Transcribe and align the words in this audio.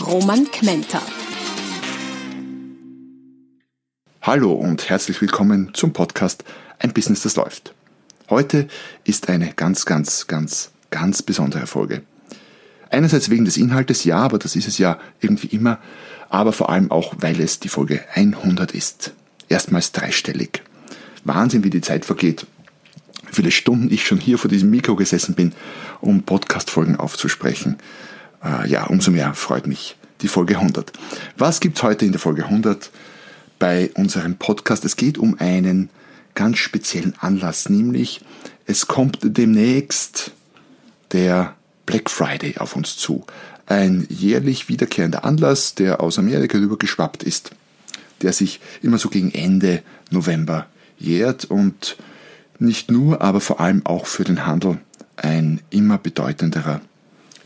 Roman 0.00 0.44
Kmenter. 0.50 1.00
Hallo 4.20 4.52
und 4.52 4.90
herzlich 4.90 5.20
willkommen 5.22 5.70
zum 5.72 5.94
Podcast 5.94 6.44
Ein 6.78 6.92
Business, 6.92 7.22
das 7.22 7.36
läuft. 7.36 7.74
Heute 8.28 8.68
ist 9.04 9.30
eine 9.30 9.54
ganz, 9.54 9.86
ganz, 9.86 10.26
ganz, 10.26 10.70
ganz 10.90 11.22
besondere 11.22 11.66
Folge. 11.66 12.02
Einerseits 12.90 13.30
wegen 13.30 13.46
des 13.46 13.56
Inhaltes, 13.56 14.04
ja, 14.04 14.18
aber 14.18 14.38
das 14.38 14.54
ist 14.54 14.68
es 14.68 14.76
ja 14.76 14.98
irgendwie 15.20 15.48
immer, 15.48 15.78
aber 16.28 16.52
vor 16.52 16.68
allem 16.68 16.90
auch, 16.90 17.14
weil 17.18 17.40
es 17.40 17.58
die 17.58 17.70
Folge 17.70 18.04
100 18.14 18.72
ist. 18.72 19.12
Erstmals 19.48 19.92
dreistellig. 19.92 20.62
Wahnsinn, 21.24 21.64
wie 21.64 21.70
die 21.70 21.80
Zeit 21.80 22.04
vergeht. 22.04 22.46
Wie 23.28 23.34
viele 23.34 23.50
Stunden 23.50 23.90
ich 23.90 24.06
schon 24.06 24.18
hier 24.18 24.36
vor 24.36 24.50
diesem 24.50 24.70
Mikro 24.70 24.94
gesessen 24.94 25.34
bin, 25.34 25.52
um 26.02 26.22
Podcast-Folgen 26.22 26.96
aufzusprechen. 26.96 27.76
Äh, 28.46 28.68
ja, 28.68 28.84
umso 28.84 29.10
mehr 29.10 29.34
freut 29.34 29.66
mich 29.66 29.96
die 30.22 30.28
Folge 30.28 30.56
100. 30.56 30.92
Was 31.36 31.60
gibt's 31.60 31.82
heute 31.82 32.06
in 32.06 32.12
der 32.12 32.20
Folge 32.20 32.44
100? 32.44 32.90
bei 33.58 33.90
unserem 33.94 34.36
Podcast. 34.36 34.84
Es 34.84 34.96
geht 34.96 35.18
um 35.18 35.38
einen 35.38 35.90
ganz 36.34 36.58
speziellen 36.58 37.14
Anlass, 37.18 37.68
nämlich 37.68 38.20
es 38.66 38.86
kommt 38.86 39.18
demnächst 39.22 40.32
der 41.12 41.54
Black 41.86 42.10
Friday 42.10 42.58
auf 42.58 42.76
uns 42.76 42.96
zu. 42.96 43.24
Ein 43.66 44.06
jährlich 44.08 44.68
wiederkehrender 44.68 45.24
Anlass, 45.24 45.74
der 45.74 46.00
aus 46.00 46.18
Amerika 46.18 46.58
rübergeschwappt 46.58 47.22
ist, 47.22 47.50
der 48.22 48.32
sich 48.32 48.60
immer 48.82 48.98
so 48.98 49.08
gegen 49.08 49.32
Ende 49.32 49.82
November 50.10 50.66
jährt 50.98 51.44
und 51.46 51.96
nicht 52.58 52.90
nur, 52.90 53.22
aber 53.22 53.40
vor 53.40 53.60
allem 53.60 53.84
auch 53.84 54.06
für 54.06 54.24
den 54.24 54.46
Handel 54.46 54.78
ein 55.16 55.60
immer 55.70 55.98
bedeutenderer 55.98 56.80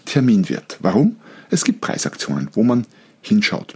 Termin 0.04 0.48
wird. 0.48 0.78
Warum? 0.80 1.16
Es 1.50 1.64
gibt 1.64 1.80
Preisaktionen, 1.80 2.48
wo 2.52 2.62
man 2.62 2.86
hinschaut. 3.22 3.74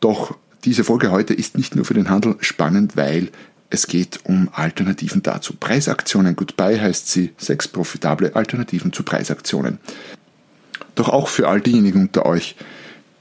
Doch 0.00 0.36
diese 0.64 0.84
Folge 0.84 1.10
heute 1.10 1.34
ist 1.34 1.56
nicht 1.56 1.76
nur 1.76 1.84
für 1.84 1.94
den 1.94 2.10
Handel 2.10 2.36
spannend, 2.40 2.96
weil 2.96 3.30
es 3.70 3.86
geht 3.86 4.20
um 4.24 4.48
Alternativen 4.52 5.22
dazu. 5.22 5.54
Preisaktionen 5.54 6.36
Goodbye 6.36 6.80
heißt 6.80 7.08
sie, 7.08 7.32
sechs 7.38 7.68
profitable 7.68 8.34
Alternativen 8.34 8.92
zu 8.92 9.04
Preisaktionen. 9.04 9.78
Doch 10.96 11.08
auch 11.08 11.28
für 11.28 11.48
all 11.48 11.60
diejenigen 11.60 12.02
unter 12.02 12.26
euch, 12.26 12.56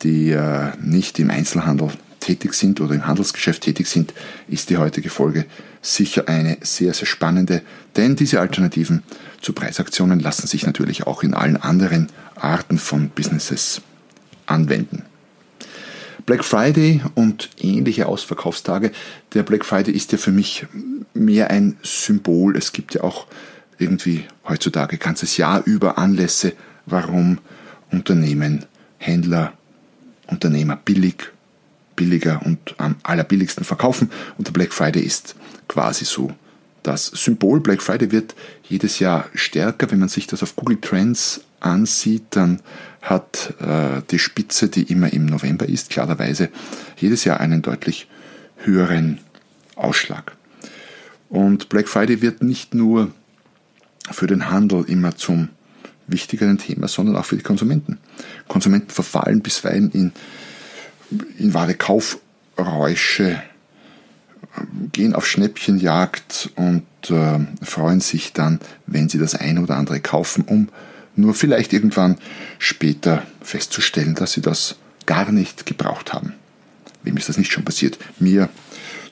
die 0.01 0.31
äh, 0.31 0.71
nicht 0.81 1.19
im 1.19 1.29
Einzelhandel 1.29 1.91
tätig 2.19 2.55
sind 2.55 2.81
oder 2.81 2.95
im 2.95 3.05
Handelsgeschäft 3.05 3.61
tätig 3.63 3.87
sind, 3.87 4.13
ist 4.47 4.69
die 4.69 4.77
heutige 4.77 5.09
Folge 5.09 5.45
sicher 5.81 6.27
eine 6.27 6.57
sehr, 6.61 6.93
sehr 6.93 7.07
spannende, 7.07 7.61
denn 7.95 8.15
diese 8.15 8.39
Alternativen 8.39 9.03
zu 9.41 9.53
Preisaktionen 9.53 10.19
lassen 10.19 10.47
sich 10.47 10.65
natürlich 10.65 11.07
auch 11.07 11.23
in 11.23 11.33
allen 11.33 11.57
anderen 11.57 12.09
Arten 12.35 12.77
von 12.77 13.09
Businesses 13.09 13.81
anwenden. 14.45 15.03
Black 16.25 16.43
Friday 16.43 17.01
und 17.15 17.49
ähnliche 17.59 18.05
Ausverkaufstage. 18.05 18.91
Der 19.33 19.43
Black 19.43 19.65
Friday 19.65 19.93
ist 19.93 20.11
ja 20.11 20.17
für 20.17 20.31
mich 20.31 20.67
mehr 21.13 21.49
ein 21.49 21.77
Symbol. 21.81 22.55
Es 22.55 22.71
gibt 22.71 22.93
ja 22.93 23.03
auch 23.03 23.25
irgendwie 23.79 24.25
heutzutage 24.47 24.97
ganzes 24.97 25.37
Jahr 25.37 25.63
über 25.65 25.97
Anlässe, 25.97 26.53
warum 26.85 27.39
Unternehmen, 27.91 28.65
Händler, 28.97 29.53
Unternehmer 30.27 30.75
billig, 30.75 31.31
billiger 31.99 32.41
und 32.45 32.75
am 32.77 32.95
allerbilligsten 33.03 33.65
verkaufen. 33.65 34.09
Und 34.37 34.47
der 34.47 34.53
Black 34.53 34.71
Friday 34.71 35.03
ist 35.03 35.35
quasi 35.67 36.05
so 36.05 36.31
das 36.81 37.07
Symbol. 37.07 37.59
Black 37.59 37.81
Friday 37.81 38.11
wird 38.11 38.35
jedes 38.63 38.99
Jahr 38.99 39.25
stärker. 39.33 39.91
Wenn 39.91 39.99
man 39.99 40.07
sich 40.07 40.25
das 40.25 40.41
auf 40.41 40.55
Google 40.55 40.79
Trends 40.79 41.41
ansieht, 41.59 42.23
dann 42.29 42.61
hat 43.01 43.53
äh, 43.59 44.01
die 44.09 44.17
Spitze, 44.17 44.69
die 44.69 44.83
immer 44.83 45.11
im 45.11 45.25
November 45.25 45.67
ist, 45.67 45.89
klarerweise 45.89 46.49
jedes 46.97 47.25
Jahr 47.25 47.41
einen 47.41 47.61
deutlich 47.61 48.07
höheren 48.63 49.19
Ausschlag. 49.75 50.37
Und 51.27 51.67
Black 51.67 51.89
Friday 51.89 52.21
wird 52.21 52.41
nicht 52.41 52.73
nur 52.73 53.11
für 54.09 54.27
den 54.27 54.49
Handel 54.49 54.85
immer 54.87 55.17
zum 55.17 55.49
wichtigeren 56.07 56.57
Thema, 56.57 56.87
sondern 56.87 57.17
auch 57.17 57.25
für 57.25 57.35
die 57.35 57.43
Konsumenten. 57.43 57.97
Konsumenten 58.47 58.89
verfallen 58.89 59.41
bisweilen 59.41 59.91
in, 59.91 60.11
in 61.37 61.53
wahre 61.53 61.75
Kaufräusche, 61.75 63.41
gehen 64.91 65.15
auf 65.15 65.27
Schnäppchenjagd 65.27 66.49
und 66.55 66.83
äh, 67.09 67.39
freuen 67.63 68.01
sich 68.01 68.33
dann, 68.33 68.59
wenn 68.87 69.09
sie 69.09 69.19
das 69.19 69.35
eine 69.35 69.61
oder 69.61 69.77
andere 69.77 69.99
kaufen, 69.99 70.43
um 70.43 70.69
nur 71.15 71.33
vielleicht 71.33 71.73
irgendwann 71.73 72.17
später 72.57 73.23
festzustellen, 73.41 74.15
dass 74.15 74.33
sie 74.33 74.41
das 74.41 74.75
gar 75.05 75.31
nicht 75.31 75.65
gebraucht 75.65 76.13
haben. 76.13 76.33
Wem 77.03 77.17
ist 77.17 77.29
das 77.29 77.37
nicht 77.37 77.51
schon 77.51 77.65
passiert? 77.65 77.97
Mir 78.19 78.49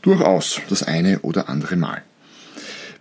durchaus 0.02 0.62
das 0.70 0.84
eine 0.84 1.20
oder 1.20 1.50
andere 1.50 1.76
Mal. 1.76 2.02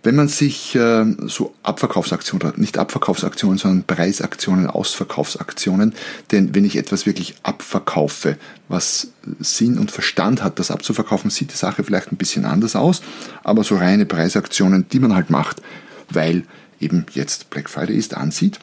Wenn 0.07 0.15
man 0.15 0.29
sich 0.29 0.73
äh, 0.73 1.03
so 1.25 1.53
Abverkaufsaktionen, 1.63 2.53
nicht 2.55 2.77
Abverkaufsaktionen, 2.77 3.57
sondern 3.57 3.83
Preisaktionen, 3.83 4.67
Ausverkaufsaktionen, 4.67 5.93
denn 6.31 6.55
wenn 6.55 6.63
ich 6.63 6.77
etwas 6.77 7.05
wirklich 7.05 7.35
abverkaufe, 7.43 8.37
was 8.69 9.09
Sinn 9.41 9.77
und 9.77 9.91
Verstand 9.91 10.45
hat, 10.45 10.59
das 10.59 10.71
abzuverkaufen, 10.71 11.29
sieht 11.29 11.51
die 11.51 11.57
Sache 11.57 11.83
vielleicht 11.83 12.13
ein 12.13 12.15
bisschen 12.15 12.45
anders 12.45 12.77
aus, 12.77 13.01
aber 13.43 13.65
so 13.65 13.75
reine 13.75 14.05
Preisaktionen, 14.05 14.87
die 14.87 14.99
man 14.99 15.13
halt 15.13 15.29
macht, 15.29 15.61
weil 16.09 16.43
eben 16.79 17.05
jetzt 17.11 17.49
Black 17.49 17.69
Friday 17.69 17.97
ist, 17.97 18.15
ansieht, 18.15 18.61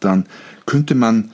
dann 0.00 0.24
könnte 0.64 0.94
man 0.94 1.32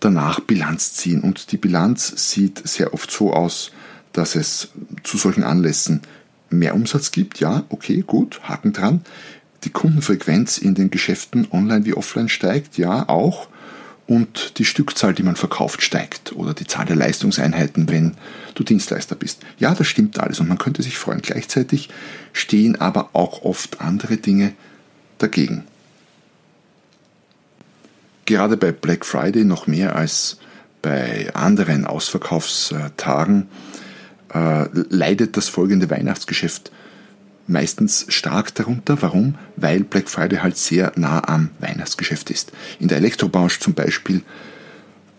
danach 0.00 0.40
Bilanz 0.40 0.92
ziehen. 0.92 1.22
Und 1.22 1.50
die 1.50 1.56
Bilanz 1.56 2.12
sieht 2.30 2.68
sehr 2.68 2.92
oft 2.92 3.10
so 3.10 3.32
aus, 3.32 3.70
dass 4.12 4.36
es 4.36 4.68
zu 5.02 5.16
solchen 5.16 5.44
Anlässen 5.44 6.02
mehr 6.50 6.74
Umsatz 6.74 7.10
gibt. 7.10 7.40
Ja, 7.40 7.64
okay, 7.68 8.04
gut, 8.06 8.40
Haken 8.42 8.72
dran. 8.72 9.02
Die 9.64 9.70
Kundenfrequenz 9.70 10.58
in 10.58 10.74
den 10.74 10.90
Geschäften 10.90 11.48
online 11.50 11.84
wie 11.84 11.94
offline 11.94 12.28
steigt. 12.28 12.78
Ja, 12.78 13.08
auch. 13.08 13.48
Und 14.06 14.58
die 14.58 14.66
Stückzahl, 14.66 15.14
die 15.14 15.22
man 15.22 15.36
verkauft, 15.36 15.82
steigt. 15.82 16.32
Oder 16.36 16.52
die 16.52 16.66
Zahl 16.66 16.84
der 16.84 16.96
Leistungseinheiten, 16.96 17.88
wenn 17.88 18.14
du 18.54 18.62
Dienstleister 18.62 19.16
bist. 19.16 19.40
Ja, 19.58 19.74
das 19.74 19.86
stimmt 19.86 20.18
alles 20.18 20.40
und 20.40 20.48
man 20.48 20.58
könnte 20.58 20.82
sich 20.82 20.98
freuen. 20.98 21.22
Gleichzeitig 21.22 21.88
stehen 22.34 22.78
aber 22.78 23.10
auch 23.14 23.42
oft 23.42 23.80
andere 23.80 24.18
Dinge 24.18 24.52
dagegen 25.16 25.64
gerade 28.26 28.56
bei 28.56 28.72
Black 28.72 29.04
Friday 29.04 29.44
noch 29.44 29.66
mehr 29.66 29.96
als 29.96 30.38
bei 30.82 31.30
anderen 31.34 31.86
Ausverkaufstagen 31.86 33.48
äh, 34.34 34.66
leidet 34.90 35.36
das 35.36 35.48
folgende 35.48 35.90
Weihnachtsgeschäft 35.90 36.70
meistens 37.46 38.06
stark 38.08 38.54
darunter. 38.54 39.00
Warum? 39.02 39.36
Weil 39.56 39.84
Black 39.84 40.08
Friday 40.08 40.38
halt 40.38 40.56
sehr 40.56 40.92
nah 40.96 41.26
am 41.28 41.50
Weihnachtsgeschäft 41.60 42.30
ist. 42.30 42.52
In 42.80 42.88
der 42.88 42.98
Elektrobranche 42.98 43.60
zum 43.60 43.74
Beispiel, 43.74 44.22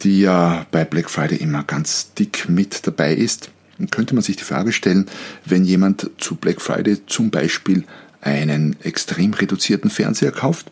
die 0.02 0.22
ja 0.22 0.66
bei 0.72 0.86
Black 0.86 1.10
Friday 1.10 1.38
immer 1.38 1.64
ganz 1.64 2.14
dick 2.14 2.50
mit 2.50 2.86
dabei 2.88 3.14
ist, 3.14 3.50
könnte 3.92 4.16
man 4.16 4.24
sich 4.24 4.38
die 4.38 4.44
Frage 4.44 4.72
stellen, 4.72 5.08
wenn 5.44 5.66
jemand 5.66 6.10
zu 6.18 6.36
Black 6.36 6.62
Friday 6.62 7.06
zum 7.06 7.30
Beispiel 7.30 7.84
einen 8.22 8.76
extrem 8.82 9.34
reduzierten 9.34 9.90
Fernseher 9.90 10.32
kauft 10.32 10.68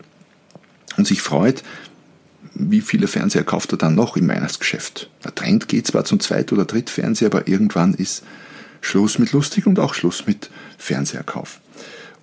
und 0.98 1.06
sich 1.06 1.22
freut, 1.22 1.64
wie 2.56 2.82
viele 2.82 3.08
Fernseher 3.08 3.44
kauft 3.44 3.72
er 3.72 3.78
dann 3.78 3.96
noch 3.96 4.16
im 4.18 4.28
Weihnachtsgeschäft? 4.28 5.10
Der 5.24 5.34
Trend 5.34 5.68
geht 5.68 5.88
zwar 5.88 6.06
zum 6.06 6.20
Zweit- 6.20 6.52
oder 6.54 6.66
Drittfernseher, 6.66 7.28
aber 7.28 7.48
irgendwann 7.48 7.94
ist 7.94 8.24
Schluss 8.82 9.18
mit 9.18 9.32
lustig 9.32 9.66
und 9.66 9.80
auch 9.80 9.94
Schluss 9.94 10.28
mit 10.28 10.50
Fernseherkauf. 10.78 11.60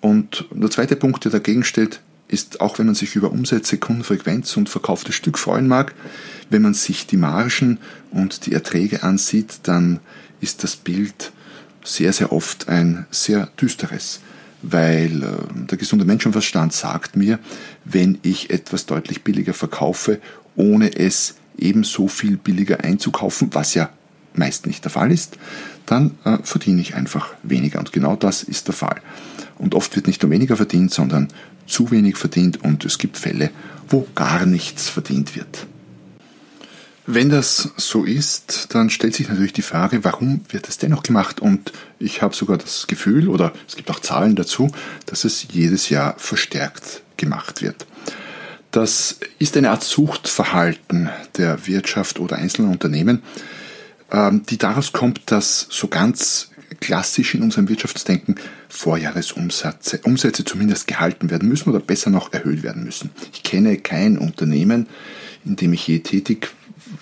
Und 0.01 0.47
der 0.53 0.71
zweite 0.71 0.97
Punkt, 0.97 1.25
der 1.25 1.33
dagegen 1.33 1.65
steht, 1.65 2.01
ist, 2.29 2.61
auch 2.61 2.79
wenn 2.79 2.87
man 2.87 2.95
sich 2.95 3.17
über 3.17 3.33
Umsätze, 3.33 3.79
Kundenfrequenz 3.79 4.57
und 4.57 4.69
verkauftes 4.69 5.15
Stück 5.15 5.39
freuen 5.39 5.67
mag, 5.67 5.95
wenn 6.49 6.63
man 6.63 6.75
sich 6.75 7.07
die 7.07 7.17
Margen 7.17 7.79
und 8.11 8.47
die 8.47 8.53
Erträge 8.53 9.03
ansieht, 9.03 9.61
dann 9.65 9.99
ist 10.41 10.63
das 10.63 10.77
Bild 10.77 11.33
sehr, 11.85 12.13
sehr 12.13 12.33
oft 12.33 12.69
ein 12.69 13.07
sehr 13.11 13.47
düsteres 13.61 14.21
weil 14.63 15.23
äh, 15.23 15.67
der 15.67 15.79
gesunde 15.79 16.05
Menschenverstand 16.05 16.73
sagt 16.73 17.17
mir, 17.17 17.39
wenn 17.85 18.19
ich 18.23 18.51
etwas 18.51 18.87
deutlich 18.87 19.23
billiger 19.23 19.55
verkaufe, 19.55 20.21
ohne 20.57 20.95
es 20.97 21.37
ebenso 21.59 22.09
viel 22.09 22.37
billiger 22.37 22.85
einzukaufen, 22.85 23.51
was 23.53 23.75
ja 23.75 23.91
meist 24.35 24.67
nicht 24.67 24.85
der 24.85 24.91
Fall 24.91 25.11
ist, 25.11 25.39
dann 25.87 26.13
äh, 26.25 26.39
verdiene 26.43 26.81
ich 26.81 26.95
einfach 26.95 27.35
weniger. 27.43 27.79
Und 27.79 27.93
genau 27.93 28.17
das 28.17 28.43
ist 28.43 28.69
der 28.69 28.75
Fall. 28.75 29.01
Und 29.59 29.75
oft 29.75 29.95
wird 29.97 30.07
nicht 30.07 30.23
nur 30.23 30.31
weniger 30.31 30.57
verdient, 30.57 30.93
sondern 30.93 31.29
zu 31.67 31.91
wenig 31.91 32.17
verdient 32.17 32.63
und 32.63 32.85
es 32.85 32.99
gibt 32.99 33.17
Fälle, 33.17 33.51
wo 33.89 34.07
gar 34.15 34.47
nichts 34.47 34.89
verdient 34.89 35.37
wird. 35.37 35.67
Wenn 37.13 37.29
das 37.29 37.71
so 37.77 38.05
ist, 38.05 38.69
dann 38.73 38.89
stellt 38.89 39.17
sich 39.17 39.29
natürlich 39.29 39.53
die 39.53 39.63
Frage, 39.63 40.05
warum 40.05 40.43
wird 40.51 40.69
es 40.69 40.79
dennoch 40.79 41.03
gemacht? 41.03 41.41
Und 41.41 41.73
ich 41.99 42.23
habe 42.23 42.37
sogar 42.37 42.57
das 42.57 42.87
Gefühl, 42.87 43.29
oder 43.29 43.53
es 43.67 43.75
gibt 43.75 43.91
auch 43.91 43.99
Zahlen 43.99 44.37
dazu, 44.37 44.71
dass 45.07 45.25
es 45.25 45.45
jedes 45.51 45.89
Jahr 45.89 46.15
verstärkt 46.19 47.03
gemacht 47.17 47.63
wird. 47.63 47.85
Das 48.71 49.19
ist 49.41 49.57
eine 49.57 49.71
Art 49.71 49.83
Suchtverhalten 49.83 51.11
der 51.37 51.67
Wirtschaft 51.67 52.21
oder 52.21 52.37
einzelner 52.37 52.71
Unternehmen, 52.71 53.23
ähm, 54.13 54.45
die 54.49 54.59
daraus 54.59 54.93
kommt, 54.93 55.33
dass 55.33 55.67
so 55.69 55.89
ganz 55.89 56.51
klassisch 56.79 57.35
in 57.35 57.43
unserem 57.43 57.69
Wirtschaftsdenken 57.69 58.37
Vorjahresumsätze 58.69 59.99
Umsätze 60.05 60.45
zumindest 60.45 60.87
gehalten 60.87 61.29
werden 61.29 61.49
müssen 61.49 61.71
oder 61.71 61.81
besser 61.81 62.11
noch 62.11 62.33
erhöht 62.33 62.63
werden 62.63 62.85
müssen. 62.85 63.11
Ich 63.33 63.43
kenne 63.43 63.79
kein 63.79 64.17
Unternehmen, 64.17 64.87
in 65.45 65.57
dem 65.57 65.73
ich 65.73 65.89
je 65.89 65.99
tätig 65.99 66.51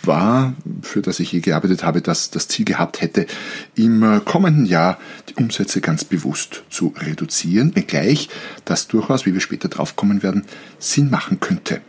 war, 0.02 0.54
für 0.82 1.02
das 1.02 1.20
ich 1.20 1.32
je 1.32 1.40
gearbeitet 1.40 1.84
habe, 1.84 2.00
das 2.00 2.30
das 2.30 2.48
Ziel 2.48 2.64
gehabt 2.64 3.00
hätte, 3.00 3.26
im 3.74 4.02
äh, 4.02 4.20
kommenden 4.20 4.66
Jahr 4.66 4.98
die 5.28 5.34
Umsätze 5.34 5.80
ganz 5.80 6.04
bewusst 6.04 6.64
zu 6.70 6.94
reduzieren, 6.96 7.74
wenngleich 7.74 8.28
das 8.64 8.88
durchaus, 8.88 9.26
wie 9.26 9.34
wir 9.34 9.40
später 9.40 9.68
draufkommen 9.68 10.22
werden, 10.22 10.44
Sinn 10.78 11.10
machen 11.10 11.40
könnte. 11.40 11.80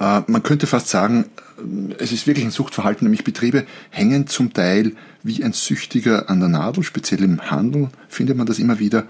Äh, 0.00 0.22
man 0.26 0.42
könnte 0.42 0.66
fast 0.66 0.88
sagen, 0.88 1.26
äh, 1.58 1.94
es 1.98 2.12
ist 2.12 2.26
wirklich 2.26 2.44
ein 2.44 2.50
Suchtverhalten, 2.50 3.04
nämlich 3.04 3.24
Betriebe 3.24 3.66
hängen 3.90 4.26
zum 4.26 4.52
Teil 4.52 4.92
wie 5.22 5.44
ein 5.44 5.52
Süchtiger 5.52 6.30
an 6.30 6.40
der 6.40 6.48
Nadel, 6.48 6.82
speziell 6.82 7.22
im 7.22 7.50
Handel 7.50 7.90
findet 8.08 8.36
man 8.36 8.46
das 8.46 8.58
immer 8.58 8.78
wieder 8.78 9.06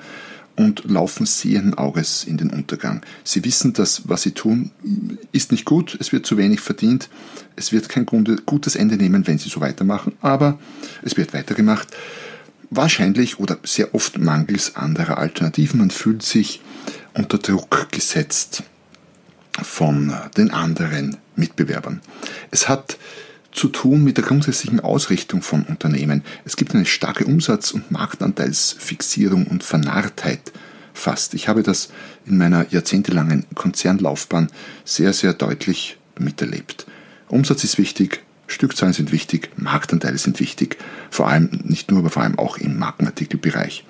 und 0.60 0.84
laufen 0.84 1.24
sehenden 1.24 1.72
Auges 1.72 2.24
in 2.24 2.36
den 2.36 2.50
Untergang. 2.50 3.00
Sie 3.24 3.42
wissen, 3.46 3.72
dass 3.72 4.10
was 4.10 4.20
sie 4.20 4.32
tun, 4.32 4.70
ist 5.32 5.52
nicht 5.52 5.64
gut, 5.64 5.96
es 5.98 6.12
wird 6.12 6.26
zu 6.26 6.36
wenig 6.36 6.60
verdient, 6.60 7.08
es 7.56 7.72
wird 7.72 7.88
kein 7.88 8.04
gutes 8.04 8.76
Ende 8.76 8.96
nehmen, 8.96 9.26
wenn 9.26 9.38
sie 9.38 9.48
so 9.48 9.62
weitermachen, 9.62 10.12
aber 10.20 10.58
es 11.02 11.16
wird 11.16 11.32
weitergemacht. 11.32 11.88
Wahrscheinlich 12.68 13.40
oder 13.40 13.58
sehr 13.64 13.94
oft 13.94 14.18
mangels 14.18 14.76
anderer 14.76 15.16
Alternativen. 15.16 15.80
Man 15.80 15.90
fühlt 15.90 16.22
sich 16.22 16.60
unter 17.14 17.38
Druck 17.38 17.90
gesetzt 17.90 18.62
von 19.62 20.12
den 20.36 20.50
anderen 20.50 21.16
Mitbewerbern. 21.36 22.02
Es 22.50 22.68
hat 22.68 22.98
zu 23.52 23.68
tun 23.68 24.04
mit 24.04 24.16
der 24.16 24.24
grundsätzlichen 24.24 24.80
Ausrichtung 24.80 25.42
von 25.42 25.64
Unternehmen. 25.64 26.22
Es 26.44 26.56
gibt 26.56 26.74
eine 26.74 26.86
starke 26.86 27.24
Umsatz- 27.24 27.72
und 27.72 27.90
Marktanteilsfixierung 27.90 29.46
und 29.46 29.64
Vernarrtheit 29.64 30.52
fast. 30.94 31.34
Ich 31.34 31.48
habe 31.48 31.62
das 31.62 31.90
in 32.26 32.38
meiner 32.38 32.66
jahrzehntelangen 32.70 33.46
Konzernlaufbahn 33.54 34.48
sehr, 34.84 35.12
sehr 35.12 35.32
deutlich 35.32 35.98
miterlebt. 36.18 36.86
Umsatz 37.28 37.64
ist 37.64 37.78
wichtig, 37.78 38.22
Stückzahlen 38.46 38.92
sind 38.92 39.12
wichtig, 39.12 39.50
Marktanteile 39.56 40.18
sind 40.18 40.40
wichtig, 40.40 40.76
vor 41.10 41.28
allem 41.28 41.48
nicht 41.64 41.90
nur, 41.90 42.00
aber 42.00 42.10
vor 42.10 42.22
allem 42.22 42.38
auch 42.38 42.58
im 42.58 42.78
Markenartikelbereich. 42.78 43.84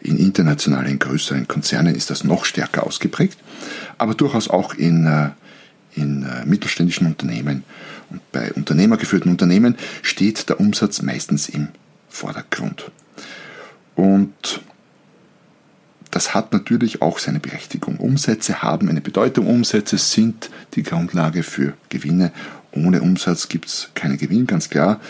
In 0.00 0.16
internationalen, 0.16 0.98
größeren 0.98 1.48
Konzernen 1.48 1.94
ist 1.94 2.10
das 2.10 2.24
noch 2.24 2.44
stärker 2.44 2.86
ausgeprägt, 2.86 3.38
aber 3.98 4.14
durchaus 4.14 4.48
auch 4.48 4.74
in, 4.74 5.06
äh, 5.06 5.30
in 5.94 6.22
äh, 6.22 6.46
mittelständischen 6.46 7.06
Unternehmen 7.06 7.64
bei 8.32 8.52
unternehmergeführten 8.52 9.30
Unternehmen 9.30 9.76
steht 10.02 10.48
der 10.48 10.60
Umsatz 10.60 11.02
meistens 11.02 11.48
im 11.48 11.68
Vordergrund. 12.08 12.90
Und 13.94 14.60
das 16.10 16.34
hat 16.34 16.52
natürlich 16.52 17.02
auch 17.02 17.18
seine 17.18 17.40
Berechtigung. 17.40 17.98
Umsätze 17.98 18.62
haben 18.62 18.88
eine 18.88 19.00
Bedeutung. 19.00 19.46
Umsätze 19.46 19.98
sind 19.98 20.50
die 20.74 20.82
Grundlage 20.82 21.42
für 21.42 21.74
Gewinne. 21.90 22.32
Ohne 22.72 23.02
Umsatz 23.02 23.48
gibt 23.48 23.66
es 23.66 23.90
keinen 23.94 24.16
Gewinn, 24.16 24.46
ganz 24.46 24.70
klar. 24.70 25.00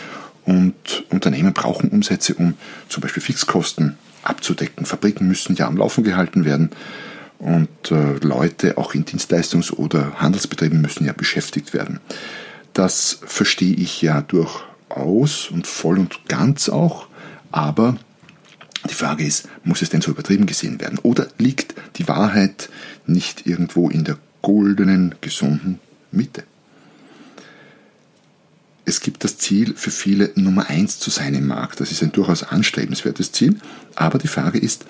Und 0.44 1.04
Unternehmen 1.10 1.52
brauchen 1.52 1.90
Umsätze, 1.90 2.34
um 2.34 2.54
zum 2.88 3.02
Beispiel 3.02 3.22
Fixkosten 3.22 3.96
abzudecken. 4.22 4.86
Fabriken 4.86 5.28
müssen 5.28 5.54
ja 5.56 5.66
am 5.66 5.76
Laufen 5.76 6.04
gehalten 6.04 6.44
werden. 6.44 6.70
Und 7.38 7.68
äh, 7.90 8.14
Leute 8.20 8.78
auch 8.78 8.94
in 8.94 9.04
Dienstleistungs- 9.04 9.72
oder 9.72 10.14
Handelsbetrieben 10.20 10.80
müssen 10.80 11.06
ja 11.06 11.12
beschäftigt 11.12 11.72
werden. 11.74 12.00
Das 12.78 13.18
verstehe 13.26 13.74
ich 13.74 14.02
ja 14.02 14.20
durchaus 14.20 15.50
und 15.50 15.66
voll 15.66 15.98
und 15.98 16.28
ganz 16.28 16.68
auch, 16.68 17.08
aber 17.50 17.96
die 18.88 18.94
Frage 18.94 19.24
ist, 19.24 19.48
muss 19.64 19.82
es 19.82 19.90
denn 19.90 20.00
so 20.00 20.12
übertrieben 20.12 20.46
gesehen 20.46 20.80
werden? 20.80 21.00
Oder 21.00 21.26
liegt 21.38 21.74
die 21.96 22.06
Wahrheit 22.06 22.70
nicht 23.04 23.48
irgendwo 23.48 23.90
in 23.90 24.04
der 24.04 24.16
goldenen, 24.42 25.16
gesunden 25.20 25.80
Mitte? 26.12 26.44
Es 28.84 29.00
gibt 29.00 29.24
das 29.24 29.38
Ziel 29.38 29.74
für 29.74 29.90
viele 29.90 30.30
Nummer 30.36 30.70
eins 30.70 31.00
zu 31.00 31.10
sein 31.10 31.34
im 31.34 31.48
Markt. 31.48 31.80
Das 31.80 31.90
ist 31.90 32.04
ein 32.04 32.12
durchaus 32.12 32.44
anstrebenswertes 32.44 33.32
Ziel. 33.32 33.56
Aber 33.96 34.20
die 34.20 34.28
Frage 34.28 34.60
ist, 34.60 34.86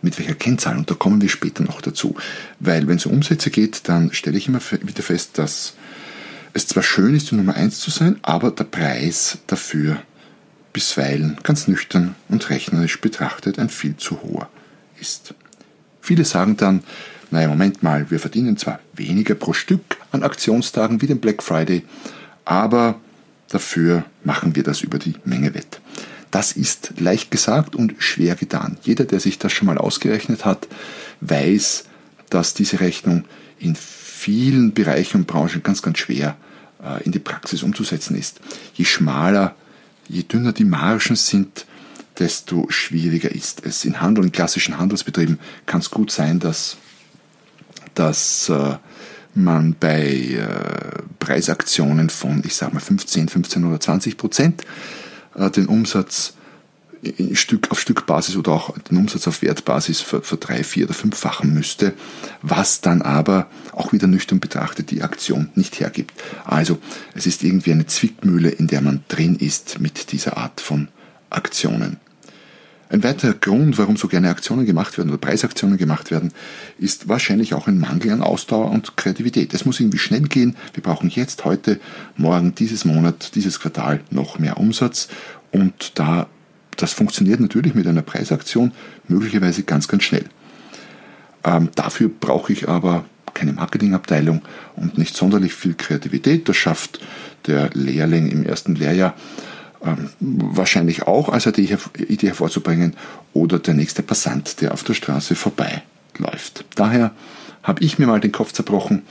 mit 0.00 0.18
welcher 0.18 0.36
Kennzahl? 0.36 0.78
Und 0.78 0.90
da 0.90 0.94
kommen 0.94 1.20
wir 1.20 1.28
später 1.28 1.64
noch 1.64 1.82
dazu. 1.82 2.14
Weil 2.60 2.88
wenn 2.88 2.96
es 2.96 3.04
um 3.04 3.12
Umsätze 3.12 3.50
geht, 3.50 3.90
dann 3.90 4.14
stelle 4.14 4.38
ich 4.38 4.48
immer 4.48 4.62
wieder 4.82 5.02
fest, 5.02 5.36
dass 5.36 5.74
es 6.58 6.66
zwar 6.66 6.82
schön 6.82 7.14
ist, 7.14 7.30
die 7.30 7.36
Nummer 7.36 7.54
1 7.54 7.78
zu 7.78 7.92
sein, 7.92 8.18
aber 8.22 8.50
der 8.50 8.64
Preis 8.64 9.38
dafür 9.46 10.02
bisweilen 10.72 11.38
ganz 11.44 11.68
nüchtern 11.68 12.16
und 12.28 12.50
rechnerisch 12.50 13.00
betrachtet 13.00 13.60
ein 13.60 13.68
viel 13.68 13.96
zu 13.96 14.22
hoher 14.22 14.48
ist. 15.00 15.34
Viele 16.00 16.24
sagen 16.24 16.56
dann, 16.56 16.82
naja, 17.30 17.46
Moment 17.46 17.84
mal, 17.84 18.10
wir 18.10 18.18
verdienen 18.18 18.56
zwar 18.56 18.80
weniger 18.92 19.36
pro 19.36 19.52
Stück 19.52 19.98
an 20.10 20.24
Aktionstagen 20.24 21.00
wie 21.00 21.06
den 21.06 21.20
Black 21.20 21.44
Friday, 21.44 21.84
aber 22.44 22.98
dafür 23.48 24.04
machen 24.24 24.56
wir 24.56 24.64
das 24.64 24.80
über 24.80 24.98
die 24.98 25.14
Menge 25.24 25.54
wett. 25.54 25.80
Das 26.32 26.50
ist 26.50 26.94
leicht 26.98 27.30
gesagt 27.30 27.76
und 27.76 27.94
schwer 27.98 28.34
getan. 28.34 28.78
Jeder, 28.82 29.04
der 29.04 29.20
sich 29.20 29.38
das 29.38 29.52
schon 29.52 29.66
mal 29.66 29.78
ausgerechnet 29.78 30.44
hat, 30.44 30.66
weiß, 31.20 31.84
dass 32.30 32.52
diese 32.52 32.80
Rechnung 32.80 33.26
in 33.60 33.76
vielen 33.76 34.74
Bereichen 34.74 35.18
und 35.18 35.26
Branchen 35.28 35.62
ganz, 35.62 35.82
ganz 35.82 35.98
schwer 35.98 36.30
äh, 36.30 36.47
in 37.04 37.12
die 37.12 37.18
Praxis 37.18 37.62
umzusetzen 37.62 38.16
ist. 38.16 38.40
Je 38.74 38.84
schmaler, 38.84 39.56
je 40.08 40.22
dünner 40.22 40.52
die 40.52 40.64
Margen 40.64 41.16
sind, 41.16 41.66
desto 42.18 42.66
schwieriger 42.68 43.30
ist 43.30 43.64
es. 43.64 43.84
In 43.84 44.00
Handel, 44.00 44.24
in 44.24 44.32
klassischen 44.32 44.78
Handelsbetrieben 44.78 45.38
kann 45.66 45.80
es 45.80 45.90
gut 45.90 46.10
sein, 46.10 46.38
dass, 46.38 46.76
dass 47.94 48.48
äh, 48.48 48.76
man 49.34 49.76
bei 49.78 50.06
äh, 50.06 51.02
Preisaktionen 51.18 52.10
von, 52.10 52.42
ich 52.44 52.54
sage 52.56 52.74
mal, 52.74 52.80
15, 52.80 53.28
15 53.28 53.64
oder 53.64 53.80
20 53.80 54.16
Prozent 54.16 54.64
äh, 55.34 55.50
den 55.50 55.66
Umsatz 55.66 56.34
Stück 57.32 57.70
auf 57.70 57.80
Stückbasis 57.80 58.36
oder 58.36 58.52
auch 58.52 58.76
den 58.78 58.96
Umsatz 58.96 59.26
auf 59.28 59.42
Wertbasis 59.42 60.00
für, 60.00 60.22
für 60.22 60.36
drei, 60.36 60.64
vier 60.64 60.86
oder 60.86 60.94
fünffachen 60.94 61.52
müsste, 61.52 61.94
was 62.42 62.80
dann 62.80 63.02
aber 63.02 63.46
auch 63.72 63.92
wieder 63.92 64.06
nüchtern 64.06 64.40
betrachtet 64.40 64.90
die 64.90 65.02
Aktion 65.02 65.50
nicht 65.54 65.80
hergibt. 65.80 66.12
Also 66.44 66.78
es 67.14 67.26
ist 67.26 67.44
irgendwie 67.44 67.72
eine 67.72 67.86
Zwickmühle, 67.86 68.50
in 68.50 68.66
der 68.66 68.80
man 68.80 69.04
drin 69.08 69.36
ist 69.36 69.80
mit 69.80 70.12
dieser 70.12 70.36
Art 70.36 70.60
von 70.60 70.88
Aktionen. 71.30 71.98
Ein 72.90 73.04
weiterer 73.04 73.34
Grund, 73.34 73.76
warum 73.76 73.98
so 73.98 74.08
gerne 74.08 74.30
Aktionen 74.30 74.64
gemacht 74.64 74.96
werden 74.96 75.10
oder 75.10 75.18
Preisaktionen 75.18 75.76
gemacht 75.76 76.10
werden, 76.10 76.32
ist 76.78 77.06
wahrscheinlich 77.06 77.52
auch 77.52 77.66
ein 77.66 77.78
Mangel 77.78 78.12
an 78.12 78.22
Ausdauer 78.22 78.70
und 78.70 78.96
Kreativität. 78.96 79.52
Es 79.52 79.66
muss 79.66 79.78
irgendwie 79.78 79.98
schnell 79.98 80.22
gehen. 80.22 80.56
Wir 80.72 80.82
brauchen 80.82 81.10
jetzt, 81.10 81.44
heute, 81.44 81.80
morgen, 82.16 82.54
dieses 82.54 82.86
Monat, 82.86 83.34
dieses 83.34 83.60
Quartal 83.60 84.00
noch 84.10 84.38
mehr 84.38 84.56
Umsatz. 84.56 85.08
Und 85.50 85.98
da 85.98 86.28
das 86.78 86.92
funktioniert 86.92 87.40
natürlich 87.40 87.74
mit 87.74 87.86
einer 87.86 88.02
Preisaktion 88.02 88.72
möglicherweise 89.06 89.64
ganz, 89.64 89.88
ganz 89.88 90.04
schnell. 90.04 90.24
Ähm, 91.44 91.68
dafür 91.74 92.08
brauche 92.08 92.52
ich 92.52 92.68
aber 92.68 93.04
keine 93.34 93.52
Marketingabteilung 93.52 94.42
und 94.76 94.98
nicht 94.98 95.16
sonderlich 95.16 95.54
viel 95.54 95.74
Kreativität. 95.74 96.48
Das 96.48 96.56
schafft 96.56 97.00
der 97.46 97.70
Lehrling 97.74 98.30
im 98.30 98.44
ersten 98.44 98.74
Lehrjahr 98.74 99.14
ähm, 99.84 100.10
wahrscheinlich 100.20 101.02
auch 101.02 101.28
als 101.28 101.46
Idee, 101.46 101.76
Idee 102.08 102.28
hervorzubringen 102.28 102.96
oder 103.32 103.58
der 103.58 103.74
nächste 103.74 104.02
Passant, 104.02 104.60
der 104.60 104.72
auf 104.72 104.82
der 104.82 104.94
Straße 104.94 105.34
vorbeiläuft. 105.34 106.64
Daher 106.74 107.12
habe 107.62 107.84
ich 107.84 107.98
mir 107.98 108.06
mal 108.06 108.20
den 108.20 108.32
Kopf 108.32 108.52
zerbrochen, 108.52 109.02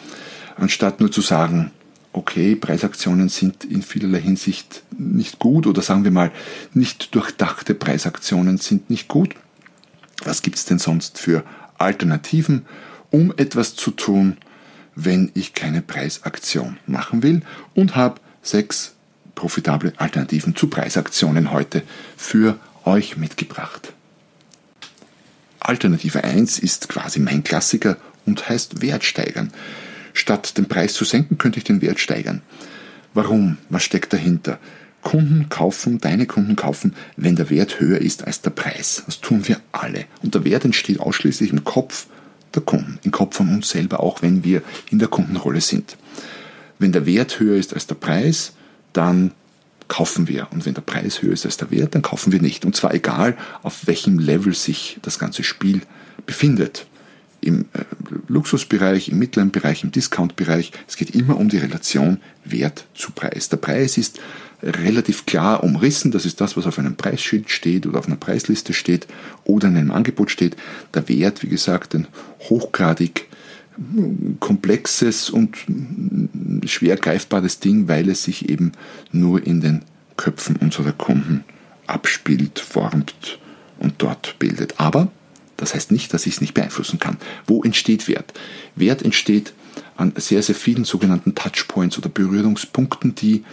anstatt 0.58 1.00
nur 1.00 1.12
zu 1.12 1.22
sagen, 1.22 1.72
okay, 2.18 2.56
Preisaktionen 2.56 3.30
sind 3.30 3.64
in 3.64 3.82
vielerlei 3.82 4.20
Hinsicht 4.20 4.84
nicht 4.98 5.40
gut 5.40 5.68
oder 5.68 5.82
sagen 5.82 6.04
wir 6.04 6.12
mal, 6.12 6.32
nicht 6.74 7.14
durchdachte 7.16 7.74
Preisaktionen 7.74 8.58
sind 8.58 8.90
nicht 8.90 9.08
gut. 9.08 9.36
Was 10.24 10.42
gibt 10.42 10.58
es 10.58 10.66
denn 10.66 10.80
sonst 10.80 11.20
für 11.20 11.44
Alternativen, 11.78 12.66
um 13.12 13.34
etwas 13.38 13.76
zu 13.76 13.92
tun, 13.92 14.38
wenn 14.96 15.32
ich 15.36 15.54
keine 15.54 15.82
Preisaktion 15.82 16.78
machen 16.88 17.22
will 17.22 17.44
und 17.76 17.96
habe 17.96 18.20
sechs 18.42 18.96
profitable 19.36 19.94
Alternativen 19.98 20.56
zu 20.56 20.68
Preisaktionen 20.68 21.52
heute 21.52 21.84
für 22.18 22.58
euch 22.84 23.18
mitgebracht. 23.18 23.94
Alternative 25.60 26.24
1 26.24 26.58
ist 26.58 26.90
quasi 26.90 27.20
mein 27.20 27.44
Klassiker 27.44 27.98
und 28.26 28.50
heißt 28.50 28.82
Wert 28.82 29.04
steigern. 29.04 29.54
Statt 30.18 30.58
den 30.58 30.66
Preis 30.66 30.96
zu 30.96 31.06
senken, 31.06 31.38
könnte 31.38 31.60
ich 31.60 31.64
den 31.64 31.84
Wert 31.84 32.00
steigern. 32.00 32.42
Warum? 33.14 33.58
Was 33.70 33.84
steckt 33.84 34.14
dahinter? 34.14 34.58
Kunden 35.04 35.48
kaufen, 35.48 36.00
deine 36.00 36.26
Kunden 36.26 36.56
kaufen, 36.56 36.96
wenn 37.18 37.36
der 37.36 37.52
Wert 37.52 37.80
höher 37.80 38.00
ist 38.00 38.26
als 38.26 38.42
der 38.42 38.50
Preis. 38.50 39.04
Das 39.06 39.22
tun 39.22 39.48
wir 39.48 39.62
alle. 39.72 40.06
Und 40.24 40.34
der 40.34 40.44
Wert 40.44 40.66
entsteht 40.66 41.00
ausschließlich 41.00 41.52
im 41.52 41.64
Kopf 41.64 42.08
der 42.56 42.64
Kunden, 42.64 42.98
im 43.04 43.12
Kopf 43.12 43.38
von 43.38 43.48
uns 43.48 43.70
selber, 43.70 44.00
auch 44.00 44.24
wenn 44.24 44.44
wir 44.44 44.64
in 44.90 44.98
der 44.98 45.08
Kundenrolle 45.08 45.62
sind. 45.62 45.98
Wenn 46.80 46.92
der 46.92 47.06
Wert 47.06 47.40
höher 47.40 47.56
ist 47.56 47.76
als 47.76 47.86
der 47.86 47.96
Preis, 47.96 48.54
dann 48.94 49.34
kaufen 49.88 50.28
wir. 50.28 50.48
Und 50.52 50.66
wenn 50.66 50.74
der 50.74 50.82
Preis 50.82 51.22
höher 51.22 51.34
ist 51.34 51.46
als 51.46 51.58
der 51.58 51.70
Wert, 51.70 51.94
dann 51.94 52.02
kaufen 52.02 52.32
wir 52.32 52.42
nicht. 52.42 52.66
Und 52.66 52.76
zwar 52.76 52.92
egal, 52.92 53.38
auf 53.62 53.86
welchem 53.86 54.18
Level 54.18 54.56
sich 54.56 54.98
das 55.04 55.20
ganze 55.20 55.44
Spiel 55.44 55.82
befindet. 56.26 56.88
Im 57.48 57.66
äh, 57.74 57.84
Luxusbereich, 58.27 59.10
im 59.10 59.20
mittleren 59.20 59.51
Bereich, 59.51 59.84
im 59.84 59.92
Discount-Bereich. 59.92 60.72
Es 60.88 60.98
geht 60.98 61.12
immer 61.12 61.38
um 61.38 61.50
die 61.50 61.58
Relation 61.58 62.20
Wert 62.44 62.86
zu 62.94 63.12
Preis. 63.12 63.50
Der 63.50 63.58
Preis 63.58 63.98
ist 63.98 64.20
relativ 64.62 65.25
klar 65.25 65.63
umrissen. 65.63 66.12
Das 66.12 66.25
ist 66.25 66.42
das, 66.42 66.58
was 66.58 66.66
auf 66.68 66.80
einem 66.80 66.96
Preisschild 66.96 67.50
steht 67.50 67.86
oder 67.86 68.00
auf 68.00 68.08
einer 68.08 68.16
Preisliste 68.16 68.74
steht 68.74 69.08
oder 69.44 69.68
in 69.68 69.77
einem 69.77 69.92
Angebot 69.92 70.32
steht. 70.32 70.58
Der 70.94 71.08
Wert, 71.08 71.44
wie 71.44 71.50
gesagt, 71.50 71.96
ein 71.96 72.08
hochgradig 72.50 73.27
komplexes 74.39 75.30
und 75.30 75.56
schwer 76.66 76.98
greifbares 76.98 77.60
Ding, 77.60 77.88
weil 77.88 78.10
es 78.10 78.24
sich 78.24 78.50
eben 78.50 78.72
nur 79.12 79.46
in 79.46 79.62
den 79.62 79.84
Köpfen 80.18 80.56
unserer 80.56 80.94
Kunden 80.94 81.44
abspielt, 81.86 82.60
formt 82.60 83.39
und 83.77 83.96
dort 84.00 84.39
bildet. 84.39 84.80
Aber 84.80 85.12
das 85.58 85.74
heißt 85.74 85.92
nicht, 85.92 86.14
dass 86.14 86.26
ich 86.26 86.36
es 86.36 86.42
nicht 86.42 86.54
beeinflussen 86.54 87.00
kann. 87.00 87.18
Wo 87.46 87.64
entsteht 87.64 88.08
Wert? 88.08 88.34
Wert 88.76 89.02
entsteht 89.02 89.54
an 89.96 90.14
sehr, 90.16 90.42
sehr 90.44 90.56
vielen 90.56 90.86
sogenannten 90.86 91.36
Touchpoints 91.36 91.98
oder 91.98 92.10
Berührungspunkten, 92.10 93.16
die 93.16 93.44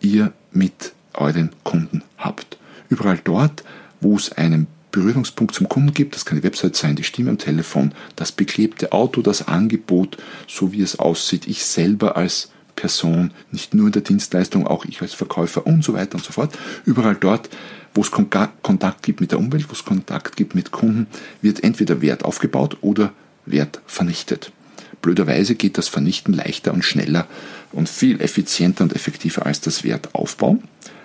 ihr 0.00 0.32
mit 0.52 0.92
euren 1.14 1.50
Kunden 1.64 2.02
habt. 2.16 2.58
Überall 2.88 3.20
dort, 3.22 3.64
wo 4.00 4.16
es 4.16 4.32
einen 4.32 4.68
Berührungspunkt 4.92 5.54
zum 5.54 5.68
Kunden 5.68 5.92
gibt, 5.92 6.14
das 6.14 6.24
kann 6.24 6.38
die 6.38 6.44
Website 6.44 6.76
sein, 6.76 6.96
die 6.96 7.04
Stimme 7.04 7.30
am 7.30 7.38
Telefon, 7.38 7.92
das 8.14 8.32
beklebte 8.32 8.92
Auto, 8.92 9.20
das 9.20 9.46
Angebot, 9.46 10.16
so 10.46 10.72
wie 10.72 10.80
es 10.80 10.98
aussieht, 10.98 11.46
ich 11.46 11.64
selber 11.64 12.16
als 12.16 12.50
Person, 12.76 13.32
nicht 13.50 13.74
nur 13.74 13.86
in 13.86 13.92
der 13.92 14.02
Dienstleistung, 14.02 14.66
auch 14.66 14.84
ich 14.84 15.02
als 15.02 15.14
Verkäufer 15.14 15.66
und 15.66 15.82
so 15.82 15.94
weiter 15.94 16.16
und 16.16 16.24
so 16.24 16.32
fort. 16.32 16.56
Überall 16.84 17.16
dort, 17.16 17.48
wo 17.96 18.02
es 18.02 18.10
Kontakt 18.10 19.02
gibt 19.02 19.20
mit 19.20 19.32
der 19.32 19.38
Umwelt, 19.38 19.68
wo 19.68 19.72
es 19.72 19.84
Kontakt 19.84 20.36
gibt 20.36 20.54
mit 20.54 20.70
Kunden, 20.70 21.06
wird 21.40 21.64
entweder 21.64 22.02
Wert 22.02 22.24
aufgebaut 22.24 22.76
oder 22.82 23.12
Wert 23.46 23.80
vernichtet. 23.86 24.52
Blöderweise 25.00 25.54
geht 25.54 25.78
das 25.78 25.88
Vernichten 25.88 26.34
leichter 26.34 26.74
und 26.74 26.84
schneller 26.84 27.26
und 27.72 27.88
viel 27.88 28.20
effizienter 28.20 28.84
und 28.84 28.94
effektiver 28.94 29.46
als 29.46 29.60
das 29.60 29.84
Wertaufbauen. 29.84 30.62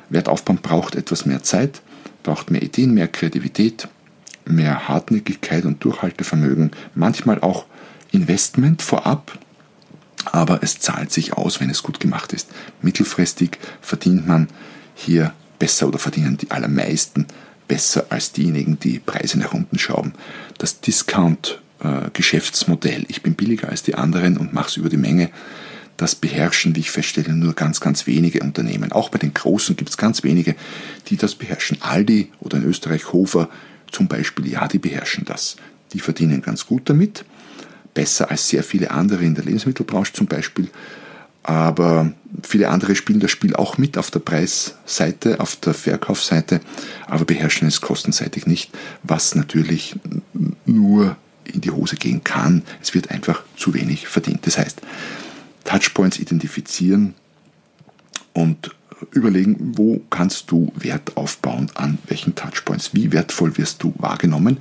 Wertaufbauen 0.10 0.60
braucht 0.62 0.96
etwas 0.96 1.26
mehr 1.26 1.44
Zeit, 1.44 1.82
braucht 2.24 2.52
mehr 2.52 2.62
Ideen, 2.62 2.94
mehr 2.94 3.08
Kreativität, 3.08 3.88
mehr 4.46 4.88
Hartnäckigkeit 4.88 5.66
und 5.66 5.84
Durchhaltevermögen, 5.84 6.72
manchmal 6.96 7.40
auch 7.40 7.66
Investment 8.12 8.82
vorab, 8.82 9.38
aber 10.26 10.62
es 10.62 10.80
zahlt 10.80 11.12
sich 11.12 11.34
aus, 11.34 11.60
wenn 11.60 11.70
es 11.70 11.84
gut 11.84 12.00
gemacht 12.00 12.34
ist. 12.34 12.50
Mittelfristig 12.82 13.58
verdient 13.82 14.28
man 14.28 14.48
hier 14.94 15.34
besser 15.62 15.88
oder 15.88 16.00
verdienen 16.00 16.36
die 16.38 16.50
allermeisten 16.50 17.28
besser 17.68 18.08
als 18.10 18.32
diejenigen, 18.32 18.80
die 18.80 18.98
Preise 18.98 19.38
nach 19.38 19.54
unten 19.54 19.78
schrauben. 19.78 20.14
Das 20.58 20.82
Discount-Geschäftsmodell, 20.82 23.06
ich 23.10 23.22
bin 23.22 23.36
billiger 23.36 23.70
als 23.70 23.84
die 23.84 23.94
anderen 23.94 24.38
und 24.38 24.54
mache 24.54 24.70
es 24.70 24.78
über 24.78 24.90
die 24.90 24.98
Menge, 24.98 25.30
das 25.98 26.16
beherrschen, 26.16 26.76
wie 26.76 26.80
ich 26.80 26.90
feststelle, 26.90 27.34
nur 27.34 27.54
ganz, 27.54 27.80
ganz 27.80 28.08
wenige 28.08 28.40
Unternehmen. 28.40 28.92
Auch 28.92 29.10
bei 29.10 29.20
den 29.20 29.36
Großen 29.36 29.76
gibt 29.76 29.92
es 29.92 29.98
ganz 29.98 30.24
wenige, 30.24 30.56
die 31.10 31.16
das 31.16 31.36
beherrschen. 31.36 31.80
Aldi 31.80 32.32
oder 32.40 32.58
in 32.58 32.64
Österreich 32.64 33.14
Hofer 33.14 33.48
zum 33.92 34.08
Beispiel, 34.08 34.48
ja, 34.48 34.68
die 34.68 34.80
beherrschen 34.80 35.26
das. 35.26 35.58
Die 35.94 36.00
verdienen 36.00 36.42
ganz 36.42 36.66
gut 36.66 36.90
damit, 36.90 37.24
besser 37.94 38.32
als 38.32 38.50
sehr 38.50 38.64
viele 38.64 38.90
andere 38.90 39.24
in 39.24 39.36
der 39.36 39.46
Lebensmittelbranche 39.46 40.14
zum 40.14 40.26
Beispiel. 40.26 40.72
Aber 41.44 42.12
viele 42.44 42.70
andere 42.70 42.96
spielen 42.96 43.20
das 43.20 43.32
Spiel 43.32 43.56
auch 43.56 43.78
mit 43.78 43.98
auf 43.98 44.12
der 44.12 44.20
Preisseite, 44.20 45.40
auf 45.40 45.56
der 45.56 45.74
Verkaufsseite, 45.74 46.62
aber 47.08 47.26
beherrschen 47.26 47.68
es 47.68 47.82
kostenseitig 47.82 48.46
nicht, 48.46 48.72
was 49.04 49.36
natürlich 49.36 49.96
nur 50.66 51.18
in 51.44 51.62
die 51.62 51.72
Hose 51.72 51.96
gehen 51.96 52.24
kann. 52.24 52.64
Es 52.82 52.94
wird 52.94 53.12
einfach 53.12 53.44
zu 53.58 53.74
wenig 53.74 54.08
verdient. 54.08 54.46
Das 54.46 54.58
heißt, 54.58 54.82
Touchpoints 55.64 56.20
identifizieren 56.20 57.16
und 58.34 58.72
überlegen, 59.12 59.74
wo 59.76 60.02
kannst 60.10 60.52
du 60.52 60.72
Wert 60.76 61.18
aufbauen, 61.18 61.72
an 61.76 61.98
welchen 62.08 62.36
Touchpoints, 62.36 62.94
wie 62.94 63.12
wertvoll 63.12 63.58
wirst 63.58 63.84
du 63.84 63.94
wahrgenommen. 63.98 64.58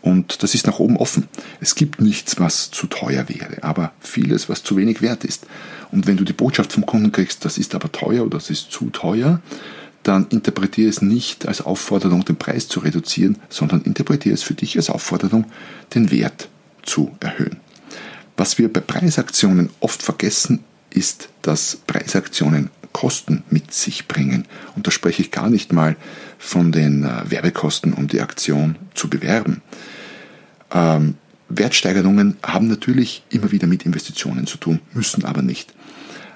Und 0.00 0.42
das 0.42 0.54
ist 0.54 0.66
nach 0.66 0.78
oben 0.78 0.96
offen. 0.96 1.28
Es 1.60 1.74
gibt 1.74 2.00
nichts, 2.00 2.38
was 2.38 2.70
zu 2.70 2.86
teuer 2.86 3.28
wäre, 3.28 3.62
aber 3.62 3.92
vieles, 4.00 4.48
was 4.48 4.62
zu 4.62 4.76
wenig 4.76 5.02
wert 5.02 5.24
ist. 5.24 5.46
Und 5.90 6.06
wenn 6.06 6.16
du 6.16 6.24
die 6.24 6.32
Botschaft 6.32 6.72
vom 6.72 6.86
Kunden 6.86 7.12
kriegst, 7.12 7.44
das 7.44 7.58
ist 7.58 7.74
aber 7.74 7.90
teuer 7.92 8.22
oder 8.22 8.38
das 8.38 8.50
ist 8.50 8.70
zu 8.70 8.90
teuer, 8.90 9.40
dann 10.02 10.26
interpretiere 10.28 10.88
es 10.88 11.02
nicht 11.02 11.46
als 11.46 11.60
Aufforderung, 11.60 12.24
den 12.24 12.36
Preis 12.36 12.68
zu 12.68 12.80
reduzieren, 12.80 13.38
sondern 13.48 13.82
interpretiere 13.82 14.34
es 14.34 14.42
für 14.42 14.54
dich 14.54 14.76
als 14.76 14.90
Aufforderung, 14.90 15.44
den 15.94 16.10
Wert 16.10 16.48
zu 16.82 17.12
erhöhen. 17.20 17.58
Was 18.36 18.58
wir 18.58 18.72
bei 18.72 18.80
Preisaktionen 18.80 19.70
oft 19.80 20.02
vergessen, 20.02 20.64
ist, 20.92 21.28
dass 21.42 21.76
Preisaktionen 21.86 22.70
Kosten 22.92 23.42
mit 23.50 23.72
sich 23.72 24.06
bringen. 24.06 24.46
Und 24.76 24.86
da 24.86 24.90
spreche 24.90 25.22
ich 25.22 25.30
gar 25.30 25.50
nicht 25.50 25.72
mal 25.72 25.96
von 26.38 26.72
den 26.72 27.04
äh, 27.04 27.30
Werbekosten, 27.30 27.92
um 27.92 28.06
die 28.06 28.20
Aktion 28.20 28.76
zu 28.94 29.08
bewerben. 29.08 29.62
Ähm, 30.72 31.14
Wertsteigerungen 31.48 32.36
haben 32.42 32.68
natürlich 32.68 33.24
immer 33.30 33.52
wieder 33.52 33.66
mit 33.66 33.84
Investitionen 33.84 34.46
zu 34.46 34.58
tun, 34.58 34.80
müssen 34.92 35.24
aber 35.24 35.42
nicht. 35.42 35.74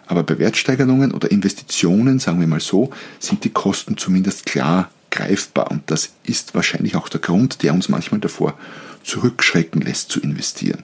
Aber 0.06 0.22
bei 0.22 0.38
Wertsteigerungen 0.38 1.12
oder 1.12 1.30
Investitionen, 1.30 2.18
sagen 2.18 2.40
wir 2.40 2.46
mal 2.46 2.60
so, 2.60 2.90
sind 3.18 3.44
die 3.44 3.50
Kosten 3.50 3.96
zumindest 3.96 4.46
klar 4.46 4.90
greifbar. 5.10 5.70
Und 5.70 5.90
das 5.90 6.10
ist 6.22 6.54
wahrscheinlich 6.54 6.96
auch 6.96 7.08
der 7.08 7.20
Grund, 7.20 7.62
der 7.62 7.74
uns 7.74 7.88
manchmal 7.88 8.20
davor 8.20 8.58
zurückschrecken 9.02 9.80
lässt 9.80 10.10
zu 10.10 10.20
investieren 10.20 10.82